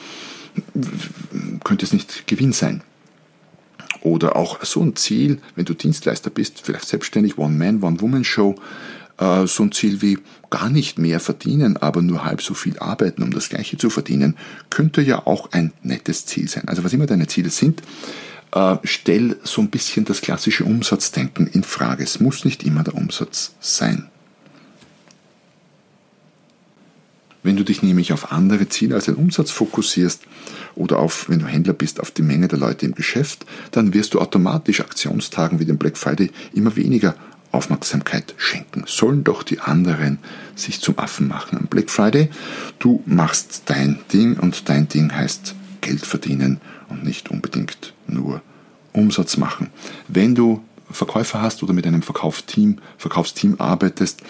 könnte 1.64 1.86
es 1.86 1.94
nicht 1.94 2.28
Gewinn 2.28 2.54
sein. 2.54 2.82
Oder 4.02 4.36
auch 4.36 4.64
so 4.64 4.82
ein 4.82 4.96
Ziel, 4.96 5.40
wenn 5.56 5.66
du 5.66 5.74
Dienstleister 5.74 6.30
bist, 6.30 6.62
vielleicht 6.64 6.88
selbstständig, 6.88 7.38
One-Man, 7.38 7.82
One-Woman-Show, 7.82 8.56
äh, 9.18 9.48
so 9.48 9.64
ein 9.64 9.72
Ziel 9.72 10.02
wie 10.02 10.20
gar 10.50 10.70
nicht 10.70 11.00
mehr 11.00 11.20
verdienen, 11.20 11.78
aber 11.78 12.02
nur 12.02 12.26
halb 12.26 12.42
so 12.42 12.54
viel 12.54 12.78
arbeiten, 12.80 13.24
um 13.24 13.32
das 13.32 13.50
gleiche 13.50 13.78
zu 13.78 13.90
verdienen, 13.90 14.36
könnte 14.70 15.02
ja 15.02 15.26
auch 15.26 15.52
ein 15.52 15.74
nettes 15.84 16.26
Ziel 16.26 16.48
sein. 16.48 16.68
Also 16.68 16.84
was 16.84 16.94
immer 16.94 17.06
deine 17.06 17.28
Ziele 17.28 17.50
sind, 17.50 17.82
äh, 18.52 18.78
stell 18.84 19.38
so 19.44 19.62
ein 19.62 19.70
bisschen 19.70 20.06
das 20.06 20.22
klassische 20.22 20.66
Umsatzdenken 20.66 21.48
in 21.48 21.64
Frage. 21.64 22.04
Es 22.04 22.20
muss 22.20 22.46
nicht 22.46 22.64
immer 22.64 22.84
der 22.84 22.96
Umsatz 22.96 23.56
sein. 23.60 24.10
Wenn 27.44 27.58
du 27.58 27.64
dich 27.64 27.84
nämlich 27.84 28.14
auf 28.14 28.32
andere 28.32 28.70
Ziele 28.70 28.96
als 28.96 29.06
den 29.06 29.16
Umsatz 29.16 29.52
fokussierst 29.52 30.24
oder 30.76 31.00
auf, 31.00 31.30
wenn 31.30 31.40
du 31.40 31.46
Händler 31.46 31.74
bist, 31.74 32.00
auf 32.00 32.12
die 32.12 32.22
Menge 32.22 32.48
der 32.48 32.60
Leute 32.60 32.86
im 32.86 32.96
Geschäft, 32.96 33.46
dann 33.72 33.94
wirst 33.94 34.14
du 34.14 34.20
automatisch 34.20 34.80
Aktionstagen 34.80 35.60
wie 35.60 35.66
dem 35.66 35.78
Black 35.78 35.98
Friday 35.98 36.32
immer 36.54 36.76
weniger 36.76 37.16
Aufmerksamkeit 37.52 38.34
schenken. 38.38 38.86
Sollen 38.88 39.24
doch 39.24 39.44
die 39.44 39.60
anderen 39.60 40.18
sich 40.56 40.82
zum 40.82 40.98
Affen 40.98 41.28
machen 41.28 41.58
am 41.58 41.68
Black 41.68 41.90
Friday. 41.92 42.30
Du 42.80 43.04
machst 43.06 43.64
dein 43.66 44.00
Ding 44.12 44.40
und 44.40 44.70
dein 44.70 44.88
Ding 44.88 45.14
heißt 45.14 45.54
Geld 45.82 46.06
verdienen 46.06 46.62
und 46.90 47.04
nicht 47.04 47.30
unbedingt 47.30 47.94
nur 48.08 48.42
Umsatz 48.94 49.38
machen. 49.38 49.70
Wenn 50.08 50.34
du 50.34 50.64
Verkäufer 50.90 51.42
hast 51.42 51.62
oder 51.64 51.74
mit 51.74 51.86
einem 51.86 52.02
Verkaufsteam, 52.02 52.80
Verkaufsteam 52.98 53.56
arbeitest, 53.60 54.22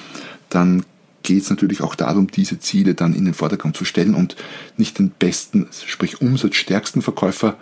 dann 0.50 0.84
geht 1.24 1.44
es 1.44 1.50
natürlich 1.50 1.82
auch 1.82 1.96
darum, 1.96 2.28
diese 2.28 2.60
Ziele 2.60 2.94
dann 2.94 3.14
in 3.14 3.26
den 3.26 3.34
Vordergrund 3.34 3.76
zu 3.76 3.86
stellen 3.86 4.14
und 4.14 4.36
nicht 4.78 5.00
den 5.00 5.10
besten, 5.10 5.68
sprich 5.88 6.22
umsatzstärksten 6.22 7.02
Verkäufer 7.02 7.58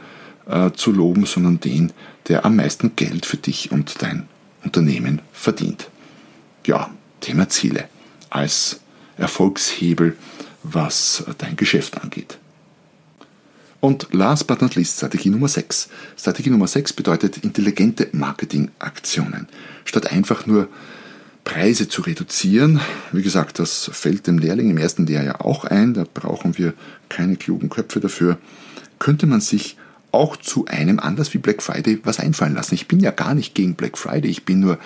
äh, 0.47 0.71
zu 0.71 0.91
loben, 0.91 1.26
sondern 1.26 1.60
den, 1.60 1.93
der 2.28 2.45
am 2.45 2.56
meisten 2.56 2.95
Geld 2.95 3.26
für 3.26 3.38
dich 3.38 3.71
und 3.71 4.02
dein 4.02 4.28
Unternehmen 4.63 5.21
verdient. 5.32 5.89
Ja, 6.65 6.89
Thema 7.21 7.50
Ziele 7.50 7.86
als 8.30 8.80
Erfolgshebel, 9.17 10.17
was 10.63 11.24
dein 11.38 11.56
Geschäft 11.56 12.02
angeht. 12.02 12.38
Und 13.80 14.10
last 14.12 14.45
but 14.45 14.62
not 14.62 14.76
least, 14.76 14.97
Strategie 14.97 15.30
Nummer 15.30 15.47
6. 15.47 15.89
Strategie 16.15 16.52
Nummer 16.52 16.67
6 16.67 16.93
bedeutet 16.93 17.38
intelligente 17.38 18.10
Marketingaktionen. 18.12 19.47
Statt 19.86 20.12
einfach 20.12 20.45
nur 20.45 20.69
Preise 21.43 21.88
zu 21.88 22.01
reduzieren. 22.01 22.80
Wie 23.12 23.21
gesagt, 23.21 23.60
das 23.60 23.89
fällt 23.93 24.27
dem 24.27 24.38
Lehrling 24.38 24.69
im 24.69 24.77
ersten 24.77 25.06
Lehrjahr 25.06 25.25
ja 25.25 25.41
auch 25.41 25.65
ein, 25.65 25.93
da 25.93 26.06
brauchen 26.12 26.58
wir 26.58 26.73
keine 27.10 27.36
klugen 27.36 27.69
Köpfe 27.69 27.99
dafür. 27.99 28.38
Könnte 28.99 29.25
man 29.25 29.41
sich 29.41 29.77
auch 30.12 30.38
zu 30.38 30.65
einem 30.65 30.99
Anlass 30.99 31.34
wie 31.34 31.39
Black 31.39 31.62
Friday 31.63 31.99
was 32.04 32.19
einfallen 32.19 32.54
lassen. 32.54 32.75
Ich 32.75 32.88
bin 32.88 32.99
ja 32.99 33.12
gar 33.12 33.34
nicht 33.34 33.56
gegen 33.56 33.75
Black 33.75 33.97
Friday, 33.97 34.30
ich 34.30 34.45
bin 34.45 34.60
nur 34.60 34.77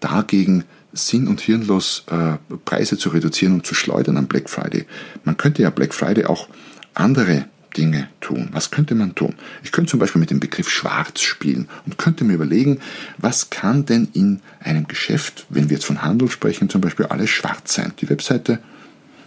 dagegen, 0.00 0.64
sinn- 0.92 1.28
und 1.28 1.40
hirnlos 1.40 2.04
äh, 2.08 2.36
Preise 2.64 2.96
zu 2.96 3.08
reduzieren 3.08 3.54
und 3.54 3.66
zu 3.66 3.74
schleudern 3.74 4.16
am 4.16 4.26
Black 4.26 4.48
Friday. 4.48 4.86
Man 5.24 5.36
könnte 5.36 5.62
ja 5.62 5.70
Black 5.70 5.92
Friday 5.92 6.26
auch 6.26 6.48
andere 6.94 7.46
Dinge 7.76 8.08
tun? 8.20 8.48
Was 8.52 8.70
könnte 8.70 8.94
man 8.94 9.14
tun? 9.14 9.34
Ich 9.62 9.72
könnte 9.72 9.90
zum 9.90 10.00
Beispiel 10.00 10.20
mit 10.20 10.30
dem 10.30 10.40
Begriff 10.40 10.70
schwarz 10.70 11.20
spielen 11.20 11.68
und 11.86 11.98
könnte 11.98 12.24
mir 12.24 12.34
überlegen, 12.34 12.80
was 13.18 13.50
kann 13.50 13.86
denn 13.86 14.08
in 14.12 14.40
einem 14.60 14.88
Geschäft, 14.88 15.46
wenn 15.48 15.68
wir 15.68 15.76
jetzt 15.76 15.86
von 15.86 16.02
Handel 16.02 16.30
sprechen, 16.30 16.68
zum 16.68 16.80
Beispiel 16.80 17.06
alles 17.06 17.30
schwarz 17.30 17.74
sein? 17.74 17.92
Die 18.00 18.08
Webseite, 18.08 18.60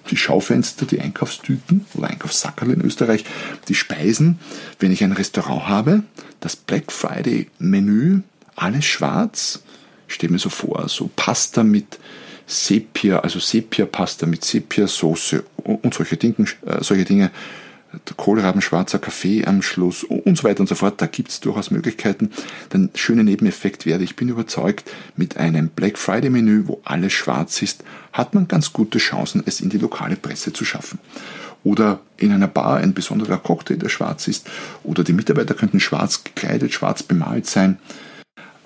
die 0.09 0.17
Schaufenster, 0.17 0.85
die 0.85 1.01
Einkaufstüten 1.01 1.85
oder 1.93 2.07
Einkaufssackerl 2.07 2.71
in 2.71 2.81
Österreich, 2.81 3.25
die 3.67 3.75
Speisen. 3.75 4.39
Wenn 4.79 4.91
ich 4.91 5.03
ein 5.03 5.11
Restaurant 5.11 5.67
habe, 5.67 6.03
das 6.39 6.55
Black 6.55 6.91
Friday 6.91 7.49
Menü, 7.59 8.21
alles 8.55 8.85
schwarz, 8.85 9.61
stehe 10.07 10.31
mir 10.31 10.39
so 10.39 10.49
vor, 10.49 10.87
so 10.89 11.09
Pasta 11.15 11.63
mit 11.63 11.99
Sepia, 12.47 13.19
also 13.19 13.39
Sepia-Pasta 13.39 14.25
mit 14.25 14.43
Sepia-Soße 14.43 15.43
und 15.57 15.93
solche 15.93 16.15
Dinge, 16.15 16.47
äh, 16.65 16.81
solche 16.81 17.03
Dinge 17.03 17.31
Kohlrabenschwarzer 18.15 18.99
Kaffee 18.99 19.45
am 19.45 19.61
Schluss 19.61 20.03
und 20.03 20.37
so 20.37 20.43
weiter 20.43 20.61
und 20.61 20.67
so 20.67 20.75
fort. 20.75 21.01
Da 21.01 21.07
gibt 21.07 21.29
es 21.29 21.39
durchaus 21.39 21.71
Möglichkeiten. 21.71 22.31
Der 22.73 22.89
schöne 22.95 23.23
Nebeneffekt 23.23 23.85
wäre, 23.85 24.03
ich 24.03 24.15
bin 24.15 24.29
überzeugt, 24.29 24.89
mit 25.15 25.37
einem 25.37 25.69
Black 25.69 25.97
Friday 25.97 26.29
Menü, 26.29 26.63
wo 26.67 26.81
alles 26.83 27.13
schwarz 27.13 27.61
ist, 27.61 27.83
hat 28.13 28.33
man 28.33 28.47
ganz 28.47 28.73
gute 28.73 28.97
Chancen, 28.97 29.43
es 29.45 29.61
in 29.61 29.69
die 29.69 29.77
lokale 29.77 30.15
Presse 30.15 30.53
zu 30.53 30.65
schaffen. 30.65 30.99
Oder 31.63 31.99
in 32.17 32.31
einer 32.31 32.47
Bar 32.47 32.77
ein 32.77 32.93
besonderer 32.93 33.37
Cocktail, 33.37 33.77
der 33.77 33.89
schwarz 33.89 34.27
ist. 34.27 34.49
Oder 34.83 35.03
die 35.03 35.13
Mitarbeiter 35.13 35.53
könnten 35.53 35.79
schwarz 35.79 36.23
gekleidet, 36.23 36.73
schwarz 36.73 37.03
bemalt 37.03 37.45
sein. 37.45 37.79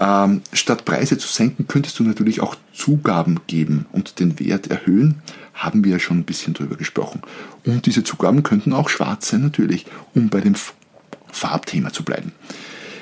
Ähm, 0.02 0.42
statt 0.52 0.84
Preise 0.84 1.20
zu 1.20 1.28
senken, 1.28 1.68
könntest 1.68 2.00
du 2.00 2.04
natürlich 2.04 2.42
auch 2.42 2.56
Zugaben 2.74 3.40
geben 3.46 3.86
und 3.92 4.20
den 4.20 4.40
Wert 4.40 4.66
erhöhen. 4.66 5.22
Haben 5.54 5.84
wir 5.84 5.92
ja 5.92 6.00
schon 6.00 6.18
ein 6.18 6.24
bisschen 6.24 6.56
drüber 6.56 6.76
gesprochen. 6.76 7.22
Und 7.68 7.86
diese 7.86 8.04
Zugaben 8.04 8.42
könnten 8.42 8.74
auch 8.74 8.90
schwarz 8.90 9.30
sein, 9.30 9.44
natürlich, 9.44 9.86
um 10.16 10.30
bei 10.30 10.42
dem 10.42 10.56
Farbthema 11.32 11.94
zu 11.94 12.04
bleiben. 12.04 12.32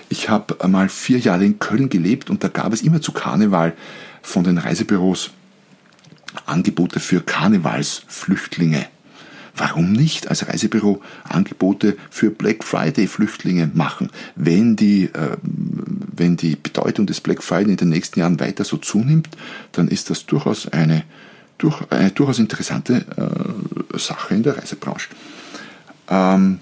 Ich 0.09 0.27
habe 0.27 0.61
einmal 0.61 0.89
vier 0.89 1.19
Jahre 1.19 1.45
in 1.45 1.59
Köln 1.59 1.87
gelebt 1.87 2.29
und 2.29 2.43
da 2.43 2.49
gab 2.49 2.73
es 2.73 2.81
immer 2.81 3.01
zu 3.01 3.13
Karneval 3.13 3.73
von 4.21 4.43
den 4.43 4.57
Reisebüros 4.57 5.31
Angebote 6.45 6.99
für 6.99 7.21
Karnevalsflüchtlinge. 7.21 8.87
Warum 9.55 9.91
nicht 9.91 10.29
als 10.29 10.47
Reisebüro 10.47 11.01
Angebote 11.23 11.97
für 12.09 12.29
Black 12.29 12.63
Friday 12.63 13.07
Flüchtlinge 13.07 13.69
machen, 13.73 14.09
wenn 14.35 14.75
die, 14.75 15.05
äh, 15.05 15.37
wenn 16.19 16.37
die 16.37 16.55
Bedeutung 16.55 17.07
des 17.07 17.21
Black 17.21 17.41
Friday 17.41 17.71
in 17.71 17.77
den 17.77 17.89
nächsten 17.89 18.19
Jahren 18.19 18.39
weiter 18.39 18.63
so 18.63 18.77
zunimmt, 18.77 19.29
dann 19.71 19.87
ist 19.87 20.09
das 20.09 20.25
durchaus 20.25 20.67
eine, 20.67 21.03
durch, 21.57 21.81
eine 21.89 22.11
durchaus 22.11 22.39
interessante 22.39 23.05
äh, 23.17 23.97
Sache 23.97 24.35
in 24.35 24.43
der 24.43 24.57
Reisebranche. 24.57 25.09
Ähm, 26.09 26.59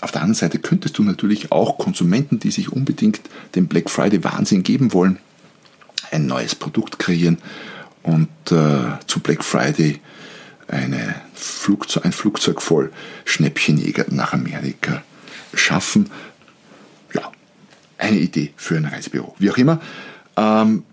auf 0.00 0.12
der 0.12 0.22
anderen 0.22 0.34
Seite 0.34 0.58
könntest 0.58 0.98
du 0.98 1.02
natürlich 1.02 1.52
auch 1.52 1.78
Konsumenten, 1.78 2.38
die 2.38 2.50
sich 2.50 2.70
unbedingt 2.70 3.20
den 3.54 3.66
Black 3.66 3.90
Friday 3.90 4.22
Wahnsinn 4.24 4.62
geben 4.62 4.92
wollen, 4.92 5.18
ein 6.10 6.26
neues 6.26 6.54
Produkt 6.54 6.98
kreieren 6.98 7.38
und 8.02 8.28
äh, 8.50 8.98
zu 9.06 9.20
Black 9.20 9.42
Friday 9.42 10.00
eine 10.68 11.14
Flugzeug, 11.34 12.04
ein 12.04 12.12
Flugzeug 12.12 12.62
voll 12.62 12.92
Schnäppchenjäger 13.24 14.06
nach 14.10 14.32
Amerika 14.32 15.02
schaffen. 15.54 16.10
Eine 17.98 18.18
Idee 18.18 18.52
für 18.56 18.76
ein 18.76 18.84
Reisebüro. 18.84 19.34
Wie 19.38 19.50
auch 19.50 19.58
immer. 19.58 19.80
Ähm, 20.36 20.84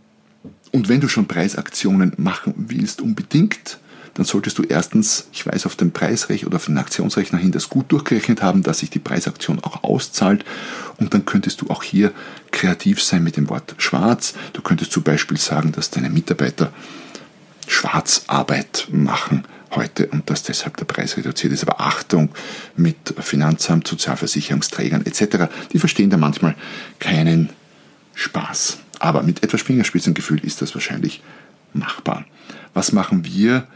und 0.72 0.90
wenn 0.90 1.02
du 1.02 1.08
schon 1.08 1.28
Preisaktionen 1.28 2.14
machen 2.18 2.54
willst, 2.58 3.02
unbedingt, 3.02 3.78
dann 4.16 4.26
solltest 4.26 4.58
du 4.58 4.64
erstens, 4.64 5.28
ich 5.32 5.46
weiß, 5.46 5.66
auf 5.66 5.76
dem 5.76 5.92
Preisrechner 5.92 6.48
oder 6.48 6.58
auf 6.58 6.66
den 6.66 6.78
Aktionsrechner 6.78 7.40
hin 7.40 7.52
das 7.52 7.70
gut 7.70 7.92
durchgerechnet 7.92 8.42
haben, 8.42 8.64
dass 8.64 8.80
sich 8.80 8.90
die 8.90 9.00
Preisaktion 9.00 9.60
auch 9.64 9.84
auszahlt. 9.84 10.46
Und 10.98 11.14
dann 11.14 11.26
könntest 11.26 11.62
du 11.62 11.70
auch 11.70 11.84
hier 11.84 12.12
kreativ 12.52 13.02
sein 13.02 13.24
mit 13.24 13.38
dem 13.38 13.50
Wort 13.50 13.76
schwarz. 13.78 14.36
Du 14.54 14.62
könntest 14.62 14.92
zum 14.92 15.04
Beispiel 15.04 15.38
sagen, 15.38 15.72
dass 15.72 15.90
deine 15.90 16.10
Mitarbeiter 16.10 16.72
Schwarzarbeit 17.68 18.88
machen 18.92 19.46
heute 19.76 20.08
und 20.08 20.30
dass 20.30 20.44
deshalb 20.44 20.78
der 20.78 20.86
Preis 20.86 21.18
reduziert 21.18 21.54
ist. 21.54 21.64
Aber 21.64 21.82
Achtung 21.82 22.30
mit 22.76 23.14
Finanzamt, 23.20 23.88
Sozialversicherungsträgern 23.88 25.06
etc., 25.06 25.48
die 25.72 25.80
verstehen 25.80 26.10
da 26.10 26.18
manchmal 26.18 26.56
keinen 27.00 27.50
Spaß. 28.16 28.78
Aber 29.00 29.24
mit 29.24 29.44
etwas 29.44 29.62
Fingerspitzengefühl 29.62 30.40
ist 30.46 30.62
das 30.62 30.74
wahrscheinlich 30.76 31.22
machbar. 31.74 32.26
Was 32.74 32.92
machen 32.92 33.26
wir, 33.26 33.68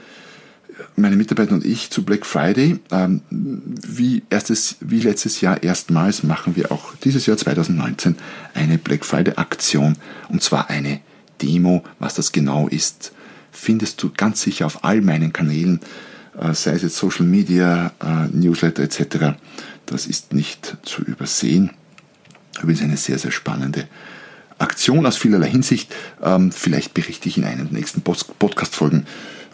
meine 0.95 1.15
Mitarbeiter 1.15 1.53
und 1.53 1.65
ich, 1.65 1.89
zu 1.89 2.03
Black 2.03 2.25
Friday? 2.25 2.79
Ähm, 2.91 3.21
wie, 3.29 4.23
erstes, 4.29 4.77
wie 4.79 5.01
letztes 5.01 5.41
Jahr 5.41 5.61
erstmals 5.63 6.23
machen 6.23 6.55
wir 6.55 6.71
auch 6.71 6.95
dieses 7.03 7.25
Jahr 7.25 7.37
2019 7.37 8.15
eine 8.53 8.77
Black 8.77 9.05
Friday 9.05 9.35
Aktion 9.35 9.97
und 10.29 10.41
zwar 10.43 10.69
eine 10.69 10.99
Demo. 11.41 11.83
Was 11.99 12.15
das 12.15 12.31
genau 12.31 12.67
ist, 12.67 13.11
findest 13.57 14.01
du 14.03 14.11
ganz 14.15 14.41
sicher 14.41 14.65
auf 14.65 14.83
all 14.83 15.01
meinen 15.01 15.33
Kanälen, 15.33 15.79
äh, 16.39 16.53
sei 16.53 16.71
es 16.73 16.83
jetzt 16.83 16.97
Social 16.97 17.25
Media, 17.25 17.91
äh, 17.99 18.27
Newsletter 18.31 18.83
etc. 18.83 19.37
Das 19.85 20.05
ist 20.05 20.33
nicht 20.33 20.77
zu 20.83 21.01
übersehen. 21.01 21.71
Übrigens 22.61 22.81
eine 22.81 22.97
sehr, 22.97 23.19
sehr 23.19 23.31
spannende 23.31 23.87
Aktion 24.59 25.05
aus 25.05 25.17
vielerlei 25.17 25.49
Hinsicht. 25.49 25.93
Ähm, 26.21 26.51
vielleicht 26.51 26.93
berichte 26.93 27.29
ich 27.29 27.37
in 27.37 27.43
einer 27.43 27.65
der 27.65 27.73
nächsten 27.73 28.01
Podcast-Folgen 28.01 29.05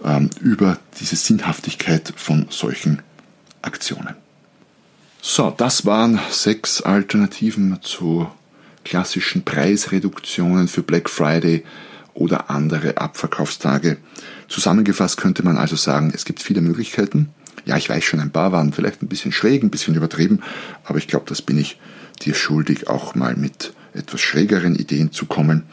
ähm, 0.03 0.29
über 0.41 0.77
diese 0.99 1.15
Sinnhaftigkeit 1.15 2.13
von 2.15 2.47
solchen 2.49 3.01
Aktionen. 3.61 4.15
So, 5.21 5.53
das 5.55 5.85
waren 5.85 6.19
sechs 6.29 6.81
Alternativen 6.81 7.79
zu 7.81 8.27
klassischen 8.83 9.43
Preisreduktionen 9.43 10.67
für 10.67 10.83
Black 10.83 11.09
Friday 11.09 11.63
oder 12.13 12.49
andere 12.49 12.97
Abverkaufstage. 12.97 13.97
Zusammengefasst 14.47 15.17
könnte 15.17 15.43
man 15.43 15.57
also 15.57 15.75
sagen, 15.75 16.11
es 16.13 16.25
gibt 16.25 16.41
viele 16.41 16.61
Möglichkeiten. 16.61 17.29
Ja, 17.65 17.77
ich 17.77 17.89
weiß 17.89 18.03
schon, 18.03 18.19
ein 18.19 18.31
paar 18.31 18.51
waren 18.51 18.73
vielleicht 18.73 19.01
ein 19.01 19.07
bisschen 19.07 19.31
schräg, 19.31 19.63
ein 19.63 19.69
bisschen 19.69 19.95
übertrieben, 19.95 20.41
aber 20.83 20.97
ich 20.97 21.07
glaube, 21.07 21.25
das 21.27 21.41
bin 21.41 21.57
ich 21.57 21.79
dir 22.21 22.35
schuldig, 22.35 22.87
auch 22.89 23.15
mal 23.15 23.35
mit 23.35 23.73
etwas 23.93 24.21
schrägeren 24.21 24.75
Ideen 24.75 25.11
zu 25.11 25.25
kommen. 25.25 25.63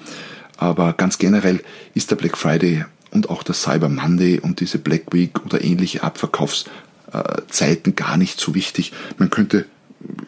Aber 0.56 0.92
ganz 0.92 1.18
generell 1.18 1.60
ist 1.94 2.10
der 2.10 2.16
Black 2.16 2.36
Friday 2.36 2.84
und 3.10 3.30
auch 3.30 3.42
der 3.42 3.54
Cyber 3.54 3.88
Monday 3.88 4.38
und 4.38 4.60
diese 4.60 4.78
Black 4.78 5.12
Week 5.12 5.44
oder 5.44 5.64
ähnliche 5.64 6.02
Abverkaufszeiten 6.02 7.96
gar 7.96 8.16
nicht 8.16 8.38
so 8.38 8.54
wichtig. 8.54 8.92
Man 9.18 9.30
könnte 9.30 9.66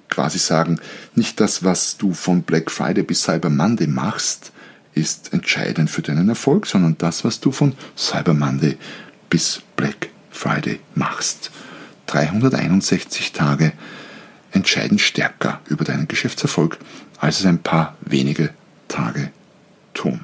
quasi 0.08 0.38
sagen, 0.38 0.80
nicht 1.14 1.40
das, 1.40 1.64
was 1.64 1.96
du 1.96 2.12
von 2.12 2.42
Black 2.42 2.70
Friday 2.70 3.02
bis 3.02 3.22
Cyber 3.22 3.50
Monday 3.50 3.86
machst, 3.86 4.52
ist 4.94 5.32
entscheidend 5.32 5.90
für 5.90 6.02
deinen 6.02 6.28
Erfolg, 6.28 6.66
sondern 6.66 6.96
das, 6.98 7.24
was 7.24 7.40
du 7.40 7.52
von 7.52 7.74
Cyber 7.96 8.34
Monday 8.34 8.76
bis 9.30 9.62
Black 9.76 10.10
Friday 10.30 10.80
machst. 10.94 11.50
361 12.06 13.32
Tage 13.32 13.72
entscheiden 14.50 14.98
stärker 14.98 15.60
über 15.68 15.84
deinen 15.84 16.08
Geschäftserfolg, 16.08 16.78
als 17.18 17.40
es 17.40 17.46
ein 17.46 17.62
paar 17.62 17.96
wenige 18.02 18.50
Tage 18.88 19.30
tun. 19.94 20.20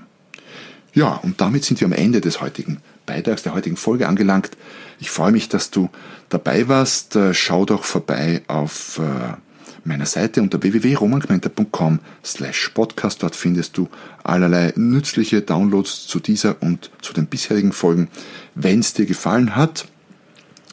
Ja, 0.93 1.15
und 1.15 1.41
damit 1.41 1.65
sind 1.65 1.81
wir 1.81 1.87
am 1.87 1.93
Ende 1.93 2.21
des 2.21 2.41
heutigen 2.41 2.81
Beitrags, 3.07 3.43
der 3.43 3.55
heutigen 3.55 3.77
Folge 3.77 4.09
angelangt. 4.09 4.57
Ich 5.01 5.11
freue 5.11 5.33
mich, 5.33 5.49
dass 5.49 5.71
du 5.71 5.89
dabei 6.29 6.69
warst. 6.69 7.17
Äh, 7.17 7.35
schau 7.35 7.65
doch 7.65 7.85
vorbei 7.85 8.43
auf 8.49 8.99
äh, 8.99 9.35
meiner 9.85 10.07
Seite 10.07 10.43
unter 10.43 10.63
www.romankmenter.com 10.63 12.01
slash 12.25 12.71
podcast. 12.75 13.23
Dort 13.23 13.37
findest 13.37 13.77
du 13.77 13.89
allerlei 14.25 14.73
nützliche 14.77 15.43
Downloads 15.43 16.07
zu 16.07 16.21
dieser 16.21 16.63
und 16.63 16.91
zu 17.03 17.13
den 17.13 17.27
bisherigen 17.27 17.73
Folgen. 17.73 18.09
Wenn 18.55 18.81
es 18.81 18.95
dir 18.95 19.07
gefallen 19.07 19.57
hat, 19.57 19.87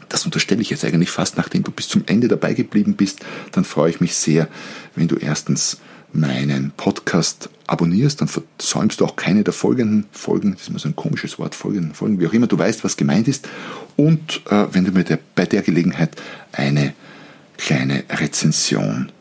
das 0.09 0.25
unterstelle 0.25 0.61
ich 0.61 0.69
jetzt 0.69 0.85
eigentlich 0.85 1.09
fast, 1.09 1.37
nachdem 1.37 1.63
du 1.63 1.71
bis 1.71 1.87
zum 1.87 2.03
Ende 2.05 2.27
dabei 2.27 2.53
geblieben 2.53 2.95
bist, 2.95 3.25
dann 3.51 3.65
freue 3.65 3.89
ich 3.89 4.01
mich 4.01 4.15
sehr, 4.15 4.47
wenn 4.95 5.07
du 5.07 5.15
erstens 5.15 5.77
meinen 6.13 6.71
Podcast 6.77 7.49
abonnierst, 7.67 8.21
dann 8.21 8.27
versäumst 8.27 9.01
du 9.01 9.05
auch 9.05 9.15
keine 9.15 9.43
der 9.43 9.53
folgenden 9.53 10.05
Folgen, 10.11 10.53
das 10.53 10.63
ist 10.63 10.69
immer 10.69 10.79
so 10.79 10.87
ein 10.87 10.95
komisches 10.95 11.39
Wort, 11.39 11.55
folgenden 11.55 11.93
Folgen, 11.93 12.19
wie 12.19 12.27
auch 12.27 12.33
immer, 12.33 12.47
du 12.47 12.57
weißt, 12.57 12.83
was 12.83 12.95
gemeint 12.95 13.27
ist. 13.27 13.47
Und 13.95 14.41
äh, 14.49 14.67
wenn 14.71 14.85
du 14.85 14.91
mir 14.91 15.03
der, 15.03 15.19
bei 15.35 15.45
der 15.45 15.61
Gelegenheit 15.61 16.15
eine 16.51 16.93
kleine 17.57 18.03
Rezension 18.09 19.11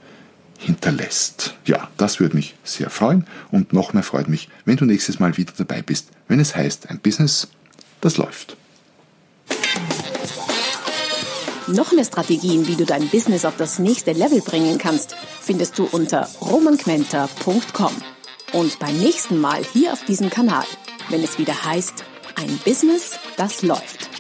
hinterlässt. 0.59 1.55
Ja, 1.67 1.89
das 1.97 2.21
würde 2.21 2.37
mich 2.37 2.55
sehr 2.65 2.91
freuen 2.91 3.27
und 3.51 3.73
noch 3.73 3.93
mehr 3.93 4.03
freut 4.03 4.29
mich, 4.29 4.49
wenn 4.65 4.77
du 4.77 4.85
nächstes 4.85 5.21
Mal 5.21 5.37
wieder 5.37 5.53
dabei 5.57 5.83
bist, 5.83 6.09
wenn 6.29 6.41
es 6.41 6.57
heißt, 6.57 6.91
ein 6.91 6.99
Business, 7.01 7.49
das 8.01 8.17
läuft. 8.17 8.57
Noch 11.67 11.93
mehr 11.93 12.05
Strategien, 12.05 12.67
wie 12.67 12.77
du 12.77 12.85
dein 12.85 13.09
Business 13.09 13.45
auf 13.47 13.57
das 13.57 13.79
nächste 13.79 14.13
Level 14.13 14.43
bringen 14.43 14.77
kannst, 14.79 15.17
findest 15.41 15.79
du 15.79 15.89
unter 15.91 16.29
romanquenter.com. 16.41 17.93
Und 18.53 18.79
beim 18.79 18.99
nächsten 18.99 19.41
Mal 19.41 19.63
hier 19.73 19.93
auf 19.93 20.05
diesem 20.05 20.29
Kanal, 20.29 20.65
wenn 21.09 21.25
es 21.25 21.39
wieder 21.39 21.65
heißt, 21.65 22.05
ein 22.37 22.59
Business, 22.65 23.19
das 23.37 23.63
läuft. 23.63 24.14